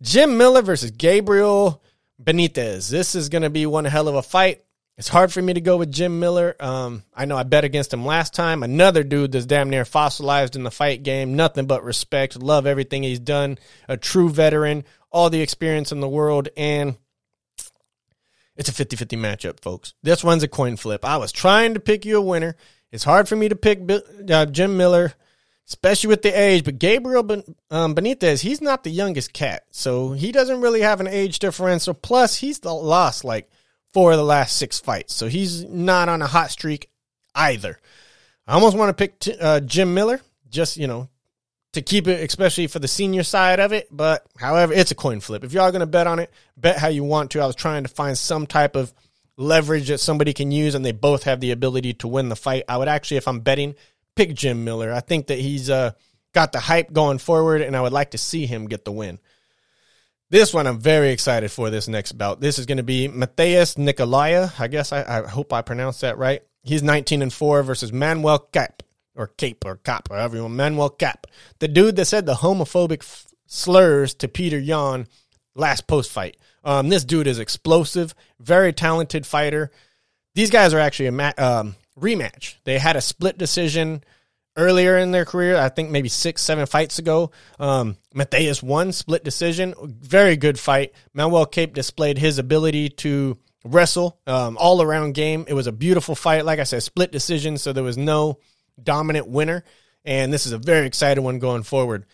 Jim 0.00 0.36
Miller 0.38 0.62
versus 0.62 0.90
Gabriel 0.90 1.82
Benitez. 2.22 2.88
This 2.88 3.14
is 3.14 3.28
going 3.28 3.42
to 3.42 3.50
be 3.50 3.66
one 3.66 3.84
hell 3.84 4.08
of 4.08 4.14
a 4.14 4.22
fight. 4.22 4.62
It's 4.96 5.08
hard 5.08 5.32
for 5.32 5.40
me 5.40 5.54
to 5.54 5.60
go 5.60 5.76
with 5.76 5.92
Jim 5.92 6.18
Miller. 6.18 6.56
Um, 6.58 7.04
I 7.14 7.24
know 7.24 7.36
I 7.36 7.44
bet 7.44 7.62
against 7.64 7.92
him 7.92 8.04
last 8.04 8.34
time. 8.34 8.64
Another 8.64 9.04
dude 9.04 9.30
that's 9.30 9.46
damn 9.46 9.70
near 9.70 9.84
fossilized 9.84 10.56
in 10.56 10.64
the 10.64 10.72
fight 10.72 11.04
game. 11.04 11.36
Nothing 11.36 11.66
but 11.66 11.84
respect. 11.84 12.40
Love 12.42 12.66
everything 12.66 13.04
he's 13.04 13.20
done. 13.20 13.58
A 13.88 13.96
true 13.96 14.28
veteran. 14.28 14.84
All 15.10 15.30
the 15.30 15.40
experience 15.40 15.92
in 15.92 16.00
the 16.00 16.08
world. 16.08 16.48
And 16.56 16.96
it's 18.56 18.68
a 18.68 18.72
50 18.72 18.96
50 18.96 19.16
matchup, 19.16 19.60
folks. 19.60 19.94
This 20.02 20.24
one's 20.24 20.42
a 20.42 20.48
coin 20.48 20.76
flip. 20.76 21.04
I 21.04 21.16
was 21.16 21.30
trying 21.30 21.74
to 21.74 21.80
pick 21.80 22.04
you 22.04 22.18
a 22.18 22.22
winner. 22.22 22.56
It's 22.90 23.04
hard 23.04 23.28
for 23.28 23.36
me 23.36 23.48
to 23.48 23.56
pick 23.56 23.88
uh, 24.28 24.46
Jim 24.46 24.76
Miller, 24.76 25.12
especially 25.68 26.08
with 26.08 26.22
the 26.22 26.30
age. 26.30 26.64
But 26.64 26.78
Gabriel 26.78 27.22
ben- 27.22 27.54
um, 27.70 27.94
Benitez, 27.94 28.40
he's 28.40 28.60
not 28.60 28.84
the 28.84 28.90
youngest 28.90 29.32
cat. 29.32 29.64
So 29.70 30.12
he 30.12 30.32
doesn't 30.32 30.60
really 30.60 30.80
have 30.80 31.00
an 31.00 31.06
age 31.06 31.38
differential. 31.38 31.94
Plus, 31.94 32.36
he's 32.36 32.64
lost 32.64 33.24
like 33.24 33.50
four 33.92 34.12
of 34.12 34.18
the 34.18 34.24
last 34.24 34.56
six 34.56 34.80
fights. 34.80 35.14
So 35.14 35.28
he's 35.28 35.64
not 35.64 36.08
on 36.08 36.22
a 36.22 36.26
hot 36.26 36.50
streak 36.50 36.90
either. 37.34 37.78
I 38.46 38.54
almost 38.54 38.76
want 38.76 38.88
to 38.88 38.94
pick 38.94 39.18
t- 39.18 39.36
uh, 39.38 39.60
Jim 39.60 39.92
Miller, 39.92 40.22
just, 40.48 40.78
you 40.78 40.86
know, 40.86 41.08
to 41.74 41.82
keep 41.82 42.08
it, 42.08 42.26
especially 42.26 42.66
for 42.66 42.78
the 42.78 42.88
senior 42.88 43.22
side 43.22 43.60
of 43.60 43.72
it. 43.72 43.88
But 43.90 44.26
however, 44.38 44.72
it's 44.72 44.90
a 44.90 44.94
coin 44.94 45.20
flip. 45.20 45.44
If 45.44 45.52
y'all 45.52 45.70
to 45.70 45.86
bet 45.86 46.06
on 46.06 46.18
it, 46.18 46.32
bet 46.56 46.78
how 46.78 46.88
you 46.88 47.04
want 47.04 47.32
to. 47.32 47.40
I 47.40 47.46
was 47.46 47.54
trying 47.54 47.82
to 47.82 47.90
find 47.90 48.16
some 48.16 48.46
type 48.46 48.74
of 48.74 48.92
leverage 49.36 49.88
that 49.88 50.00
somebody 50.00 50.32
can 50.32 50.50
use, 50.50 50.74
and 50.74 50.84
they 50.84 50.92
both 50.92 51.24
have 51.24 51.40
the 51.40 51.50
ability 51.50 51.92
to 51.94 52.08
win 52.08 52.30
the 52.30 52.36
fight. 52.36 52.64
I 52.68 52.78
would 52.78 52.88
actually, 52.88 53.18
if 53.18 53.28
I'm 53.28 53.40
betting, 53.40 53.74
pick 54.18 54.34
Jim 54.34 54.64
Miller. 54.64 54.92
I 54.92 54.98
think 54.98 55.28
that 55.28 55.38
he's 55.38 55.70
uh, 55.70 55.92
got 56.34 56.50
the 56.50 56.58
hype 56.58 56.92
going 56.92 57.18
forward, 57.18 57.62
and 57.62 57.76
I 57.76 57.80
would 57.80 57.92
like 57.92 58.10
to 58.10 58.18
see 58.18 58.46
him 58.46 58.66
get 58.66 58.84
the 58.84 58.90
win. 58.90 59.20
This 60.28 60.52
one 60.52 60.66
I'm 60.66 60.80
very 60.80 61.10
excited 61.10 61.52
for 61.52 61.70
this 61.70 61.86
next 61.86 62.12
bout. 62.12 62.40
This 62.40 62.58
is 62.58 62.66
going 62.66 62.78
to 62.78 62.82
be 62.82 63.08
Matheus 63.08 63.76
Nicolaya. 63.76 64.52
I 64.58 64.66
guess 64.66 64.92
I, 64.92 65.04
I 65.04 65.28
hope 65.28 65.52
I 65.52 65.62
pronounced 65.62 66.00
that 66.00 66.18
right. 66.18 66.42
He's 66.64 66.82
19 66.82 67.22
and 67.22 67.32
4 67.32 67.62
versus 67.62 67.92
Manuel 67.92 68.40
Cap 68.40 68.82
or 69.14 69.28
Cape 69.28 69.64
or 69.64 69.76
Cap, 69.76 70.08
or 70.10 70.16
everyone. 70.16 70.56
Manuel 70.56 70.90
Cap. 70.90 71.28
The 71.60 71.68
dude 71.68 71.94
that 71.96 72.06
said 72.06 72.26
the 72.26 72.34
homophobic 72.34 73.02
f- 73.02 73.28
slurs 73.46 74.14
to 74.14 74.26
Petr 74.26 74.62
Yan 74.62 75.06
last 75.54 75.86
post 75.86 76.10
fight. 76.10 76.36
Um, 76.64 76.88
this 76.88 77.04
dude 77.04 77.28
is 77.28 77.38
explosive, 77.38 78.16
very 78.40 78.72
talented 78.72 79.26
fighter. 79.26 79.70
These 80.34 80.50
guys 80.50 80.74
are 80.74 80.80
actually 80.80 81.06
a 81.06 81.12
ma- 81.12 81.32
um, 81.38 81.76
rematch. 82.00 82.56
They 82.64 82.78
had 82.78 82.96
a 82.96 83.00
split 83.00 83.38
decision 83.38 84.02
earlier 84.56 84.98
in 84.98 85.12
their 85.12 85.24
career. 85.24 85.56
I 85.56 85.68
think 85.68 85.90
maybe 85.90 86.08
six, 86.08 86.42
seven 86.42 86.66
fights 86.66 86.98
ago. 86.98 87.30
Um, 87.58 87.96
Matheus 88.14 88.62
won 88.62 88.92
split 88.92 89.24
decision. 89.24 89.74
Very 89.82 90.36
good 90.36 90.58
fight. 90.58 90.92
Manuel 91.14 91.46
Cape 91.46 91.74
displayed 91.74 92.18
his 92.18 92.38
ability 92.38 92.90
to 92.90 93.38
wrestle 93.64 94.18
um, 94.26 94.56
all 94.58 94.82
around 94.82 95.14
game. 95.14 95.44
It 95.48 95.54
was 95.54 95.66
a 95.66 95.72
beautiful 95.72 96.14
fight. 96.14 96.44
Like 96.44 96.58
I 96.58 96.64
said, 96.64 96.82
split 96.82 97.12
decision, 97.12 97.56
so 97.56 97.72
there 97.72 97.84
was 97.84 97.98
no 97.98 98.38
dominant 98.82 99.28
winner. 99.28 99.64
And 100.04 100.32
this 100.32 100.46
is 100.46 100.52
a 100.52 100.58
very 100.58 100.86
exciting 100.86 101.24
one 101.24 101.38
going 101.38 101.62
forward. 101.62 102.06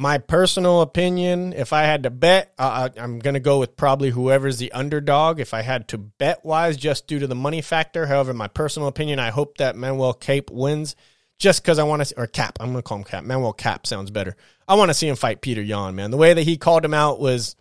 My 0.00 0.18
personal 0.18 0.80
opinion, 0.80 1.52
if 1.52 1.72
I 1.72 1.82
had 1.82 2.04
to 2.04 2.10
bet, 2.10 2.54
uh, 2.56 2.88
I'm 2.96 3.18
going 3.18 3.34
to 3.34 3.40
go 3.40 3.58
with 3.58 3.76
probably 3.76 4.10
whoever's 4.10 4.58
the 4.58 4.70
underdog. 4.70 5.40
If 5.40 5.52
I 5.52 5.62
had 5.62 5.88
to 5.88 5.98
bet 5.98 6.44
wise, 6.44 6.76
just 6.76 7.08
due 7.08 7.18
to 7.18 7.26
the 7.26 7.34
money 7.34 7.62
factor. 7.62 8.06
However, 8.06 8.32
my 8.32 8.46
personal 8.46 8.86
opinion, 8.86 9.18
I 9.18 9.30
hope 9.30 9.58
that 9.58 9.74
Manuel 9.74 10.12
Cape 10.12 10.52
wins 10.52 10.94
just 11.40 11.64
because 11.64 11.80
I 11.80 11.82
want 11.82 12.06
to, 12.06 12.14
or 12.16 12.28
Cap. 12.28 12.58
I'm 12.60 12.68
going 12.70 12.78
to 12.78 12.82
call 12.82 12.98
him 12.98 13.02
Cap. 13.02 13.24
Manuel 13.24 13.52
Cap 13.52 13.88
sounds 13.88 14.12
better. 14.12 14.36
I 14.68 14.76
want 14.76 14.90
to 14.90 14.94
see 14.94 15.08
him 15.08 15.16
fight 15.16 15.42
Petr 15.42 15.66
Yan, 15.66 15.96
man. 15.96 16.12
The 16.12 16.16
way 16.16 16.32
that 16.32 16.42
he 16.42 16.56
called 16.56 16.84
him 16.84 16.94
out 16.94 17.18
was 17.18 17.56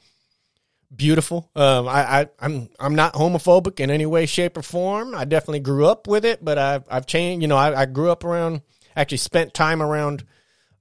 beautiful. 0.95 1.49
Um, 1.55 1.87
I, 1.87 2.19
I, 2.19 2.29
I'm, 2.39 2.69
I'm 2.79 2.93
not 2.93 3.15
homophobic 3.15 3.79
in 3.79 3.89
any 3.89 4.05
way, 4.05 4.27
shape, 4.27 4.57
or 4.57 4.61
form. 4.61 5.15
I 5.15 5.25
definitely 5.25 5.61
grew 5.61 5.87
up 5.87 6.07
with 6.07 6.23
it, 6.23 6.45
but 6.45 6.59
I've, 6.59 6.83
I've 6.87 7.07
changed. 7.07 7.41
You 7.41 7.47
know, 7.47 7.57
I, 7.57 7.81
I 7.81 7.85
grew 7.87 8.11
up 8.11 8.23
around, 8.23 8.61
actually 8.95 9.17
spent 9.17 9.55
time 9.55 9.81
around 9.81 10.23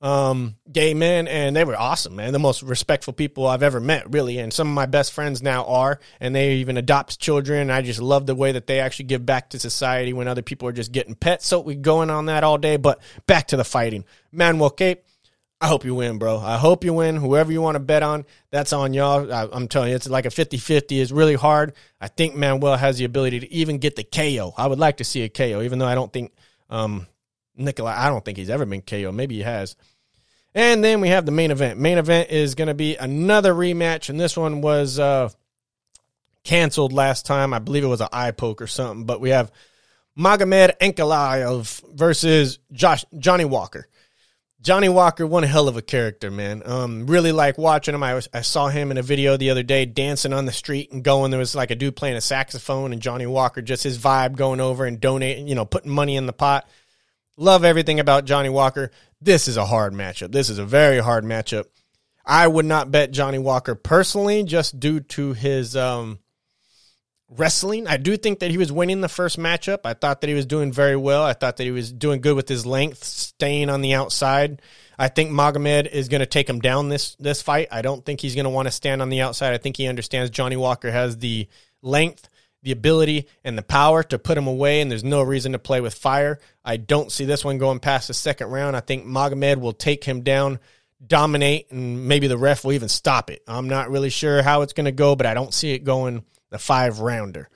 um, 0.02 0.56
gay 0.70 0.94
men, 0.94 1.26
and 1.26 1.56
they 1.56 1.64
were 1.64 1.76
awesome, 1.76 2.16
man. 2.16 2.32
The 2.32 2.38
most 2.38 2.62
respectful 2.62 3.12
people 3.12 3.46
I've 3.46 3.62
ever 3.62 3.80
met, 3.80 4.12
really. 4.12 4.38
And 4.38 4.52
some 4.52 4.68
of 4.68 4.74
my 4.74 4.86
best 4.86 5.12
friends 5.12 5.42
now 5.42 5.64
are, 5.64 6.00
and 6.20 6.34
they 6.34 6.56
even 6.56 6.76
adopt 6.76 7.18
children. 7.18 7.70
I 7.70 7.82
just 7.82 8.00
love 8.00 8.26
the 8.26 8.34
way 8.34 8.52
that 8.52 8.66
they 8.66 8.80
actually 8.80 9.06
give 9.06 9.24
back 9.24 9.50
to 9.50 9.58
society 9.58 10.12
when 10.12 10.28
other 10.28 10.42
people 10.42 10.68
are 10.68 10.72
just 10.72 10.92
getting 10.92 11.14
pets. 11.14 11.46
So 11.46 11.60
we 11.60 11.74
going 11.74 12.10
on 12.10 12.26
that 12.26 12.44
all 12.44 12.58
day. 12.58 12.76
But 12.76 13.00
back 13.26 13.48
to 13.48 13.56
the 13.56 13.64
fighting, 13.64 14.04
Manuel 14.32 14.70
Cape. 14.70 15.02
I 15.58 15.68
hope 15.68 15.86
you 15.86 15.94
win, 15.94 16.18
bro. 16.18 16.38
I 16.38 16.58
hope 16.58 16.84
you 16.84 16.92
win. 16.92 17.16
Whoever 17.16 17.50
you 17.50 17.62
want 17.62 17.76
to 17.76 17.80
bet 17.80 18.02
on, 18.02 18.26
that's 18.50 18.74
on 18.74 18.92
y'all. 18.92 19.32
I, 19.32 19.48
am 19.56 19.68
telling 19.68 19.88
you, 19.88 19.96
it's 19.96 20.06
like 20.06 20.26
a 20.26 20.30
50 20.30 20.58
50. 20.58 21.00
It's 21.00 21.10
really 21.10 21.34
hard. 21.34 21.72
I 21.98 22.08
think 22.08 22.36
Manuel 22.36 22.76
has 22.76 22.98
the 22.98 23.06
ability 23.06 23.40
to 23.40 23.50
even 23.50 23.78
get 23.78 23.96
the 23.96 24.04
KO. 24.04 24.52
I 24.58 24.66
would 24.66 24.78
like 24.78 24.98
to 24.98 25.04
see 25.04 25.22
a 25.22 25.30
KO, 25.30 25.62
even 25.62 25.78
though 25.78 25.86
I 25.86 25.94
don't 25.94 26.12
think 26.12 26.34
um, 26.68 27.06
Nikolai, 27.56 27.94
I 27.96 28.08
don't 28.08 28.24
think 28.24 28.38
he's 28.38 28.50
ever 28.50 28.66
been 28.66 28.82
KO. 28.82 29.12
Maybe 29.12 29.36
he 29.36 29.42
has. 29.42 29.76
And 30.54 30.82
then 30.82 31.00
we 31.00 31.08
have 31.08 31.26
the 31.26 31.32
main 31.32 31.50
event. 31.50 31.78
Main 31.78 31.98
event 31.98 32.30
is 32.30 32.54
going 32.54 32.68
to 32.68 32.74
be 32.74 32.96
another 32.96 33.52
rematch, 33.52 34.08
and 34.08 34.18
this 34.18 34.36
one 34.36 34.62
was 34.62 34.98
uh, 34.98 35.28
canceled 36.44 36.92
last 36.92 37.26
time. 37.26 37.52
I 37.52 37.58
believe 37.58 37.84
it 37.84 37.88
was 37.88 38.00
an 38.00 38.08
eye 38.12 38.30
poke 38.30 38.62
or 38.62 38.66
something. 38.66 39.04
But 39.04 39.20
we 39.20 39.30
have 39.30 39.52
Magomed 40.18 40.78
Ankalaev 40.78 41.94
versus 41.94 42.58
Josh 42.72 43.04
Johnny 43.18 43.44
Walker. 43.44 43.86
Johnny 44.62 44.88
Walker, 44.88 45.26
one 45.26 45.42
hell 45.42 45.68
of 45.68 45.76
a 45.76 45.82
character, 45.82 46.30
man. 46.30 46.62
Um, 46.64 47.06
really 47.06 47.30
like 47.30 47.58
watching 47.58 47.94
him. 47.94 48.02
I 48.02 48.14
was 48.14 48.28
I 48.32 48.40
saw 48.40 48.68
him 48.68 48.90
in 48.90 48.96
a 48.96 49.02
video 49.02 49.36
the 49.36 49.50
other 49.50 49.62
day 49.62 49.84
dancing 49.84 50.32
on 50.32 50.46
the 50.46 50.52
street 50.52 50.90
and 50.90 51.04
going. 51.04 51.30
There 51.30 51.38
was 51.38 51.54
like 51.54 51.70
a 51.70 51.76
dude 51.76 51.94
playing 51.94 52.16
a 52.16 52.20
saxophone 52.20 52.92
and 52.92 53.02
Johnny 53.02 53.26
Walker, 53.26 53.60
just 53.60 53.84
his 53.84 53.98
vibe 53.98 54.36
going 54.36 54.60
over 54.60 54.86
and 54.86 54.98
donating, 54.98 55.46
you 55.46 55.54
know, 55.54 55.66
putting 55.66 55.92
money 55.92 56.16
in 56.16 56.26
the 56.26 56.32
pot. 56.32 56.66
Love 57.36 57.64
everything 57.64 58.00
about 58.00 58.24
Johnny 58.24 58.48
Walker. 58.48 58.90
This 59.20 59.48
is 59.48 59.56
a 59.56 59.66
hard 59.66 59.92
matchup. 59.92 60.32
This 60.32 60.50
is 60.50 60.58
a 60.58 60.64
very 60.64 60.98
hard 60.98 61.24
matchup. 61.24 61.66
I 62.24 62.46
would 62.46 62.64
not 62.66 62.90
bet 62.90 63.12
Johnny 63.12 63.38
Walker 63.38 63.74
personally, 63.74 64.42
just 64.42 64.80
due 64.80 65.00
to 65.00 65.32
his 65.32 65.76
um, 65.76 66.18
wrestling. 67.28 67.86
I 67.86 67.98
do 67.98 68.16
think 68.16 68.40
that 68.40 68.50
he 68.50 68.58
was 68.58 68.72
winning 68.72 69.00
the 69.00 69.08
first 69.08 69.38
matchup. 69.38 69.80
I 69.84 69.94
thought 69.94 70.20
that 70.20 70.28
he 70.28 70.34
was 70.34 70.46
doing 70.46 70.72
very 70.72 70.96
well. 70.96 71.22
I 71.22 71.34
thought 71.34 71.56
that 71.58 71.64
he 71.64 71.70
was 71.70 71.92
doing 71.92 72.20
good 72.20 72.36
with 72.36 72.48
his 72.48 72.66
length, 72.66 73.04
staying 73.04 73.70
on 73.70 73.80
the 73.80 73.94
outside. 73.94 74.62
I 74.98 75.08
think 75.08 75.30
Magomed 75.30 75.88
is 75.88 76.08
going 76.08 76.20
to 76.20 76.26
take 76.26 76.48
him 76.48 76.60
down 76.60 76.88
this 76.88 77.16
this 77.16 77.42
fight. 77.42 77.68
I 77.70 77.82
don't 77.82 78.04
think 78.04 78.20
he's 78.20 78.34
going 78.34 78.44
to 78.44 78.50
want 78.50 78.66
to 78.66 78.72
stand 78.72 79.02
on 79.02 79.10
the 79.10 79.20
outside. 79.20 79.52
I 79.52 79.58
think 79.58 79.76
he 79.76 79.86
understands 79.86 80.30
Johnny 80.30 80.56
Walker 80.56 80.90
has 80.90 81.18
the 81.18 81.48
length, 81.82 82.28
the 82.66 82.72
ability, 82.72 83.28
and 83.44 83.56
the 83.56 83.62
power 83.62 84.02
to 84.02 84.18
put 84.18 84.36
him 84.36 84.48
away, 84.48 84.80
and 84.80 84.90
there's 84.90 85.04
no 85.04 85.22
reason 85.22 85.52
to 85.52 85.58
play 85.58 85.80
with 85.80 85.94
fire. 85.94 86.40
I 86.64 86.78
don't 86.78 87.12
see 87.12 87.24
this 87.24 87.44
one 87.44 87.58
going 87.58 87.78
past 87.78 88.08
the 88.08 88.14
second 88.14 88.48
round. 88.48 88.74
I 88.74 88.80
think 88.80 89.06
Magomed 89.06 89.60
will 89.60 89.72
take 89.72 90.02
him 90.02 90.22
down, 90.22 90.58
dominate, 91.06 91.70
and 91.70 92.08
maybe 92.08 92.26
the 92.26 92.36
ref 92.36 92.64
will 92.64 92.72
even 92.72 92.88
stop 92.88 93.30
it. 93.30 93.44
I'm 93.46 93.68
not 93.68 93.88
really 93.88 94.10
sure 94.10 94.42
how 94.42 94.62
it's 94.62 94.72
going 94.72 94.86
to 94.86 94.90
go, 94.90 95.14
but 95.14 95.26
I 95.26 95.34
don't 95.34 95.54
see 95.54 95.74
it 95.74 95.84
going 95.84 96.24
the 96.50 96.58
five 96.58 96.98
rounder. 96.98 97.48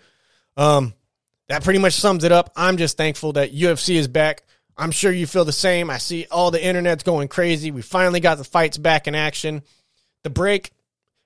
Um, 0.56 0.94
that 1.48 1.64
pretty 1.64 1.80
much 1.80 1.94
sums 1.94 2.22
it 2.22 2.30
up. 2.30 2.52
I'm 2.54 2.76
just 2.76 2.96
thankful 2.96 3.32
that 3.32 3.52
UFC 3.52 3.96
is 3.96 4.06
back. 4.06 4.44
I'm 4.76 4.92
sure 4.92 5.10
you 5.10 5.26
feel 5.26 5.44
the 5.44 5.50
same. 5.50 5.90
I 5.90 5.98
see 5.98 6.28
all 6.30 6.52
the 6.52 6.64
internet's 6.64 7.02
going 7.02 7.26
crazy. 7.26 7.72
We 7.72 7.82
finally 7.82 8.20
got 8.20 8.38
the 8.38 8.44
fights 8.44 8.78
back 8.78 9.08
in 9.08 9.16
action. 9.16 9.62
The 10.22 10.30
break 10.30 10.70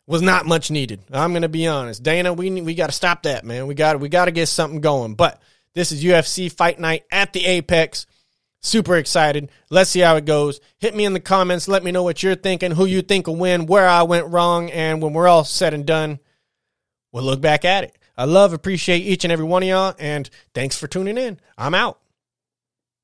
was 0.06 0.22
not 0.22 0.46
much 0.46 0.70
needed. 0.70 1.00
I'm 1.12 1.32
going 1.32 1.42
to 1.42 1.48
be 1.48 1.66
honest. 1.66 2.02
Dana, 2.02 2.32
we 2.32 2.50
we 2.60 2.74
got 2.74 2.86
to 2.88 2.92
stop 2.92 3.22
that, 3.22 3.44
man. 3.44 3.66
We 3.66 3.74
got 3.74 4.00
we 4.00 4.08
got 4.08 4.26
to 4.26 4.30
get 4.30 4.48
something 4.48 4.80
going. 4.80 5.14
But 5.14 5.40
this 5.74 5.92
is 5.92 6.04
UFC 6.04 6.52
Fight 6.52 6.78
Night 6.78 7.04
at 7.10 7.32
the 7.32 7.44
Apex. 7.44 8.06
Super 8.60 8.96
excited. 8.96 9.50
Let's 9.68 9.90
see 9.90 10.00
how 10.00 10.16
it 10.16 10.24
goes. 10.24 10.60
Hit 10.78 10.94
me 10.94 11.04
in 11.04 11.12
the 11.12 11.20
comments. 11.20 11.68
Let 11.68 11.84
me 11.84 11.92
know 11.92 12.02
what 12.02 12.22
you're 12.22 12.34
thinking, 12.34 12.70
who 12.70 12.86
you 12.86 13.02
think 13.02 13.26
will 13.26 13.36
win, 13.36 13.66
where 13.66 13.86
I 13.86 14.04
went 14.04 14.28
wrong, 14.28 14.70
and 14.70 15.02
when 15.02 15.12
we're 15.12 15.28
all 15.28 15.44
said 15.44 15.74
and 15.74 15.84
done, 15.84 16.18
we'll 17.12 17.24
look 17.24 17.42
back 17.42 17.66
at 17.66 17.84
it. 17.84 17.94
I 18.16 18.24
love, 18.24 18.54
appreciate 18.54 19.00
each 19.00 19.24
and 19.24 19.32
every 19.32 19.44
one 19.44 19.62
of 19.62 19.68
y'all, 19.68 19.94
and 19.98 20.30
thanks 20.54 20.78
for 20.78 20.86
tuning 20.86 21.18
in. 21.18 21.38
I'm 21.58 21.74
out. 21.74 21.98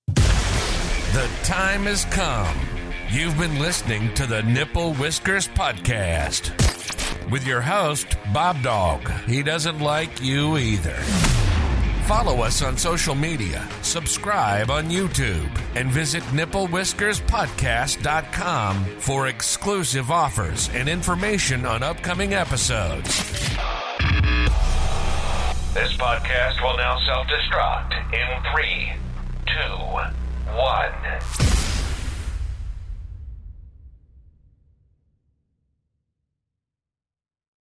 The 0.06 1.28
time 1.42 1.82
has 1.82 2.06
come. 2.06 2.79
You've 3.12 3.36
been 3.36 3.58
listening 3.58 4.14
to 4.14 4.24
the 4.24 4.44
Nipple 4.44 4.94
Whiskers 4.94 5.48
Podcast 5.48 6.52
with 7.28 7.44
your 7.44 7.60
host, 7.60 8.06
BobDawg. 8.32 9.24
He 9.24 9.42
doesn't 9.42 9.80
like 9.80 10.22
you 10.22 10.56
either. 10.58 10.94
Follow 12.06 12.42
us 12.42 12.62
on 12.62 12.76
social 12.76 13.16
media, 13.16 13.68
subscribe 13.82 14.70
on 14.70 14.90
YouTube, 14.90 15.50
and 15.74 15.90
visit 15.90 16.22
nipplewhiskerspodcast.com 16.24 18.84
for 19.00 19.26
exclusive 19.26 20.12
offers 20.12 20.70
and 20.72 20.88
information 20.88 21.66
on 21.66 21.82
upcoming 21.82 22.34
episodes. 22.34 23.08
This 25.74 25.96
podcast 25.96 26.62
will 26.62 26.76
now 26.76 26.96
self 27.04 27.26
destruct 27.26 27.92
in 28.14 28.40
three, 28.52 28.92
two, 29.46 29.74
one. 30.54 30.92